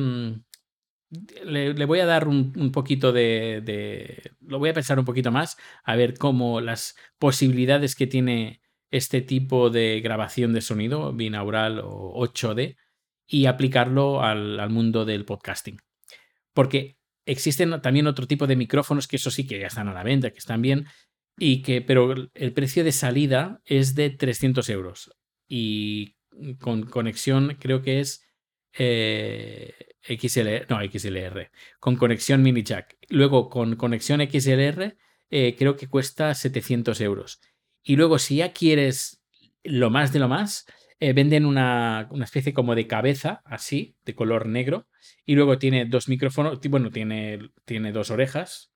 le, 1.44 1.86
voy 1.86 2.00
a 2.00 2.06
dar 2.06 2.28
un, 2.28 2.72
poquito 2.72 3.12
de, 3.12 4.22
Lo 4.42 4.60
voy 4.60 4.70
a 4.70 4.74
pensar 4.74 5.00
un 5.00 5.06
poquito 5.06 5.32
más, 5.32 5.58
a 5.84 5.96
ver 5.96 6.18
cómo 6.18 6.62
las 6.62 6.96
posibilidades 7.18 7.96
que 7.96 8.08
tiene 8.08 8.62
este 8.92 9.22
tipo 9.22 9.70
de 9.70 10.02
grabación 10.02 10.54
de 10.54 10.62
sonido, 10.62 11.14
binaural 11.14 11.80
o 11.84 12.14
8D, 12.26 12.78
y 13.28 13.46
aplicarlo 13.48 14.22
al, 14.22 14.70
mundo 14.70 15.06
del 15.06 15.26
podcasting. 15.26 15.80
Porque 16.54 16.98
existen 17.26 17.82
también 17.82 18.08
otro 18.08 18.28
tipo 18.28 18.48
de 18.48 18.56
micrófonos 18.56 19.08
que 19.08 19.16
eso 19.16 19.32
sí 19.32 19.48
que 19.48 19.60
ya 19.60 19.68
están 19.68 19.88
a 19.90 19.94
la 19.94 20.04
venta, 20.04 20.32
que 20.32 20.40
están 20.40 20.62
bien, 20.62 20.86
y 21.38 21.62
que, 21.62 21.82
pero 21.82 22.14
el 22.34 22.54
precio 22.54 22.84
de 22.84 22.92
salida 22.92 23.62
es 23.66 23.96
de 23.96 24.10
300 24.10 24.70
euros. 24.70 25.12
Y 25.48 26.16
con 26.60 26.84
conexión 26.84 27.58
creo 27.60 27.82
que 27.82 28.00
es 28.00 28.26
eh, 28.78 29.74
XLR, 30.08 30.68
no, 30.70 30.80
XLR, 30.82 31.52
con 31.80 31.96
conexión 31.96 32.44
mini 32.44 32.64
jack. 32.64 32.98
Luego 33.10 33.50
con 33.50 33.76
conexión 33.76 34.22
XLR 34.22 34.98
eh, 35.30 35.56
creo 35.58 35.76
que 35.76 35.88
cuesta 35.88 36.34
700 36.34 37.02
euros. 37.02 37.42
Y 37.84 37.96
luego 37.96 38.20
si 38.20 38.38
ya 38.38 38.54
quieres 38.54 39.24
lo 39.64 39.90
más 39.90 40.14
de 40.14 40.20
lo 40.20 40.28
más, 40.28 40.66
eh, 41.00 41.14
venden 41.14 41.46
una, 41.46 42.10
especie 42.24 42.54
como 42.54 42.76
de 42.76 42.88
cabeza 42.88 43.42
así, 43.46 43.96
de 44.06 44.16
color 44.16 44.48
negro. 44.48 44.88
Y 45.26 45.36
luego 45.36 45.58
tiene 45.58 45.86
dos 45.86 46.08
micrófonos, 46.08 46.60
bueno, 46.70 46.92
tiene, 46.92 47.40
tiene 47.66 47.92
dos 47.92 48.12
orejas, 48.12 48.72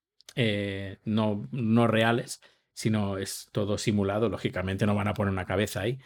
no, 1.04 1.48
no 1.52 1.88
reales, 1.88 2.40
sino 2.74 3.18
es 3.18 3.50
todo 3.52 3.78
simulado, 3.78 4.30
lógicamente 4.30 4.86
no 4.86 4.96
van 4.96 5.10
a 5.10 5.14
poner 5.14 5.34
una 5.34 5.46
cabeza 5.46 5.82
ahí 5.82 6.00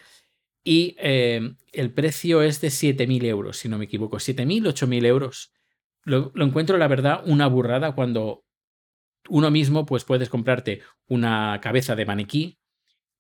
y 0.64 0.96
eh, 1.00 1.56
el 1.72 1.92
precio 1.92 2.42
es 2.42 2.62
de 2.62 2.70
7.000 2.70 3.26
euros, 3.26 3.58
si 3.58 3.70
no 3.70 3.78
me 3.78 3.86
equivoco. 3.86 4.18
7.000, 4.18 4.68
8.000 4.68 5.06
euros. 5.06 5.52
Lo, 6.06 6.32
encuentro, 6.36 6.78
la 6.78 6.88
verdad, 6.88 7.24
una 7.26 7.48
burrada 7.48 7.94
cuando 7.94 8.46
uno 9.30 9.52
mismo 9.52 9.86
pues 9.86 10.04
puedes 10.04 10.30
comprarte 10.30 10.82
una 11.08 11.60
cabeza 11.62 11.96
de 11.96 12.06
maniquí 12.06 12.60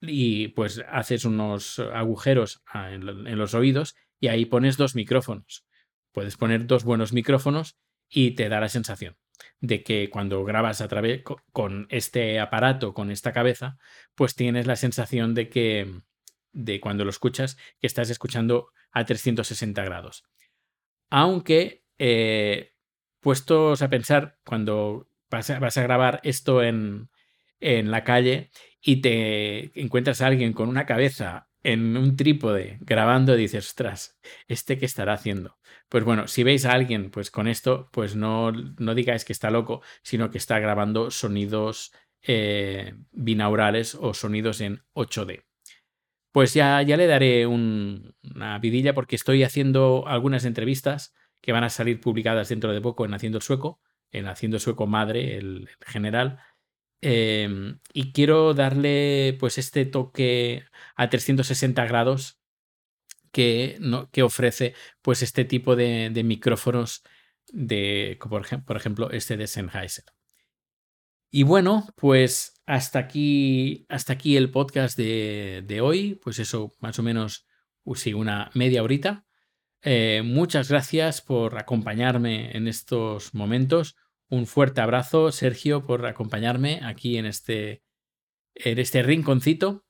y 0.01 0.49
pues 0.49 0.83
haces 0.89 1.23
unos 1.23 1.79
agujeros 1.79 2.61
en, 2.73 3.37
los 3.37 3.53
oídos 3.53 3.95
y 4.19 4.27
ahí 4.27 4.45
pones 4.45 4.77
dos 4.77 4.95
micrófonos. 4.95 5.65
Puedes 6.11 6.37
poner 6.37 6.67
dos 6.67 6.83
buenos 6.83 7.13
micrófonos 7.13 7.77
y 8.09 8.31
te 8.31 8.49
da 8.49 8.59
la 8.59 8.69
sensación 8.69 9.17
de 9.61 9.81
que 9.81 10.09
cuando 10.09 10.43
grabas 10.43 10.81
a 10.81 10.87
través 10.87 11.23
con 11.51 11.87
este 11.89 12.39
aparato, 12.39 12.93
con 12.93 13.11
esta 13.11 13.31
cabeza, 13.31 13.77
pues 14.13 14.35
tienes 14.35 14.67
la 14.67 14.75
sensación 14.75 15.33
de 15.33 15.49
que 15.49 16.03
de 16.53 16.79
cuando 16.79 17.03
lo 17.03 17.09
escuchas 17.09 17.57
que 17.79 17.87
estás 17.87 18.09
escuchando 18.09 18.69
a 18.91 19.05
360 19.05 19.83
grados. 19.83 20.23
Aunque, 21.09 21.83
eh, 21.97 22.73
puestos 23.19 23.81
a 23.81 23.89
pensar, 23.89 24.37
cuando 24.45 25.09
vas 25.29 25.49
a, 25.49 25.81
grabar 25.83 26.19
esto 26.23 26.63
en, 26.63 27.09
en 27.59 27.91
la 27.91 28.03
calle 28.03 28.51
y 28.81 29.01
te 29.01 29.79
encuentras 29.79 30.21
a 30.21 30.27
alguien 30.27 30.53
con 30.53 30.69
una 30.69 30.85
cabeza 30.85 31.49
en 31.63 31.97
un 31.97 32.15
trípode 32.15 32.77
grabando, 32.81 33.35
dices, 33.35 33.67
ostras, 33.67 34.19
¿este 34.47 34.77
qué 34.77 34.85
estará 34.85 35.13
haciendo? 35.13 35.57
Pues 35.89 36.03
bueno, 36.03 36.27
si 36.27 36.43
veis 36.43 36.65
a 36.65 36.73
alguien 36.73 37.09
pues 37.09 37.31
con 37.31 37.47
esto, 37.47 37.89
pues 37.91 38.15
no, 38.15 38.51
no 38.51 38.95
digáis 38.95 39.25
que 39.25 39.33
está 39.33 39.49
loco, 39.49 39.81
sino 40.03 40.29
que 40.29 40.37
está 40.37 40.59
grabando 40.59 41.09
sonidos 41.09 41.93
eh, 42.21 42.95
binaurales 43.11 43.95
o 43.95 44.13
sonidos 44.13 44.61
en 44.61 44.83
8D. 44.93 45.43
Pues 46.33 46.55
ya, 46.55 46.81
ya 46.81 46.97
le 46.97 47.05
daré 47.05 47.45
una 47.45 48.57
vidilla 48.59 48.95
porque 48.95 49.15
estoy 49.15 49.43
haciendo 49.43 50.05
algunas 50.07 50.45
entrevistas 50.45 51.13
que 51.41 51.51
van 51.51 51.63
a 51.63 51.69
salir 51.69 52.01
publicadas 52.01 52.49
dentro 52.49 52.73
de 52.73 52.81
poco 52.81 53.05
en 53.05 53.13
Haciendo 53.13 53.37
el 53.37 53.43
Sueco, 53.43 53.81
en 54.11 54.27
Haciendo 54.27 54.57
el 54.57 54.61
Sueco 54.61 54.87
Madre, 54.87 55.37
el, 55.37 55.69
general. 55.81 56.39
Em, 57.01 57.79
y 57.93 58.13
quiero 58.13 58.55
darle 58.55 59.37
pues 59.39 59.59
este 59.59 59.85
toque 59.85 60.65
a 60.95 61.07
360 61.09 61.85
grados 61.85 62.39
que, 63.31 63.77
no, 63.79 64.09
que 64.09 64.23
ofrece 64.23 64.73
pues 65.03 65.21
este 65.21 65.45
tipo 65.45 65.75
de, 65.75 66.09
de 66.11 66.23
micrófonos 66.23 67.03
de, 67.51 68.17
por, 68.19 68.47
por 68.65 68.77
ejemplo, 68.77 69.11
este 69.11 69.37
de 69.37 69.45
Sennheiser. 69.45 70.05
Y 71.35 71.41
bueno, 71.41 71.87
pues 71.95 72.61
hasta 72.67 72.99
aquí, 72.99 73.87
hasta 73.89 74.13
aquí 74.13 74.37
el 74.37 74.51
podcast 74.51 74.95
de, 74.95 75.79
hoy. 75.81 76.19
Pues 76.23 76.37
eso, 76.37 76.75
más 76.79 76.99
o 76.99 77.03
menos, 77.03 77.47
sí, 77.95 78.13
una 78.13 78.51
media 78.53 78.83
horita. 78.83 79.25
Eh, 79.81 80.21
muchas 80.23 80.69
gracias 80.69 81.21
por 81.23 81.57
acompañarme 81.57 82.55
en 82.55 82.67
estos 82.67 83.33
momentos. 83.33 83.95
Un 84.29 84.45
fuerte 84.45 84.81
abrazo, 84.81 85.31
Sergio, 85.31 85.83
por 85.87 86.05
acompañarme 86.05 86.81
aquí 86.83 87.17
en 87.17 87.25
este, 87.25 87.81
en 88.53 88.77
este 88.77 89.01
rinconcito. 89.01 89.85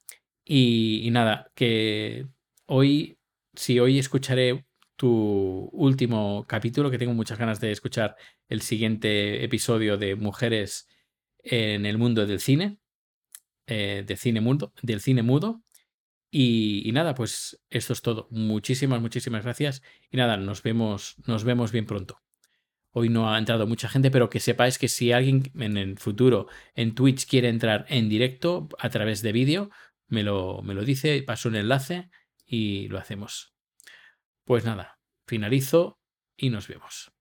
Y 0.45 1.09
nada, 1.11 1.51
que 1.55 2.25
hoy, 2.67 3.19
si 3.53 3.81
hoy 3.81 3.99
escucharé 3.99 4.65
tu 4.95 5.69
último 5.73 6.45
capítulo, 6.47 6.89
que 6.89 6.97
tengo 6.97 7.13
muchas 7.13 7.37
ganas 7.37 7.59
de 7.59 7.73
escuchar 7.73 8.15
el 8.47 8.61
siguiente 8.61 9.43
episodio 9.43 9.97
de 9.97 10.15
Mujeres 10.15 10.87
en 11.43 11.85
el 11.85 11.97
mundo 11.97 12.25
del 12.25 12.39
cine, 12.39 12.79
eh, 13.67 14.03
de 14.05 14.17
cine 14.17 14.41
mudo, 14.41 14.73
del 14.81 15.01
cine 15.01 15.23
mudo. 15.23 15.63
Y, 16.31 16.89
nada, 16.93 17.13
pues 17.13 17.61
esto 17.69 17.93
es 17.93 18.01
todo. 18.01 18.27
Muchísimas, 18.31 18.99
muchísimas 19.01 19.43
gracias. 19.43 19.83
Y 20.09 20.17
nada, 20.17 20.35
nos 20.37 20.63
vemos, 20.63 21.15
nos 21.27 21.43
vemos 21.43 21.71
bien 21.71 21.85
pronto. 21.85 22.21
Hoy 22.89 23.09
no 23.09 23.31
ha 23.31 23.37
entrado 23.37 23.67
mucha 23.67 23.87
gente, 23.87 24.09
pero 24.09 24.29
que 24.29 24.39
sepáis 24.39 24.79
que 24.79 24.87
si 24.87 25.11
alguien 25.11 25.51
en 25.59 25.77
el 25.77 25.97
futuro 25.99 26.47
en 26.75 26.95
Twitch 26.95 27.27
quiere 27.27 27.49
entrar 27.49 27.85
en 27.89 28.09
directo 28.09 28.67
a 28.79 28.89
través 28.89 29.21
de 29.21 29.31
vídeo, 29.31 29.69
me 30.07 30.23
lo, 30.23 30.61
me 30.63 30.73
lo 30.73 30.83
dice, 30.83 31.21
paso 31.23 31.49
un 31.49 31.55
enlace 31.55 32.09
y 32.45 32.87
lo 32.87 32.97
hacemos. 32.97 33.53
Pues 34.43 34.65
nada, 34.65 34.99
finalizo 35.25 35.99
y 36.35 36.49
nos 36.49 36.67
vemos. 36.67 37.12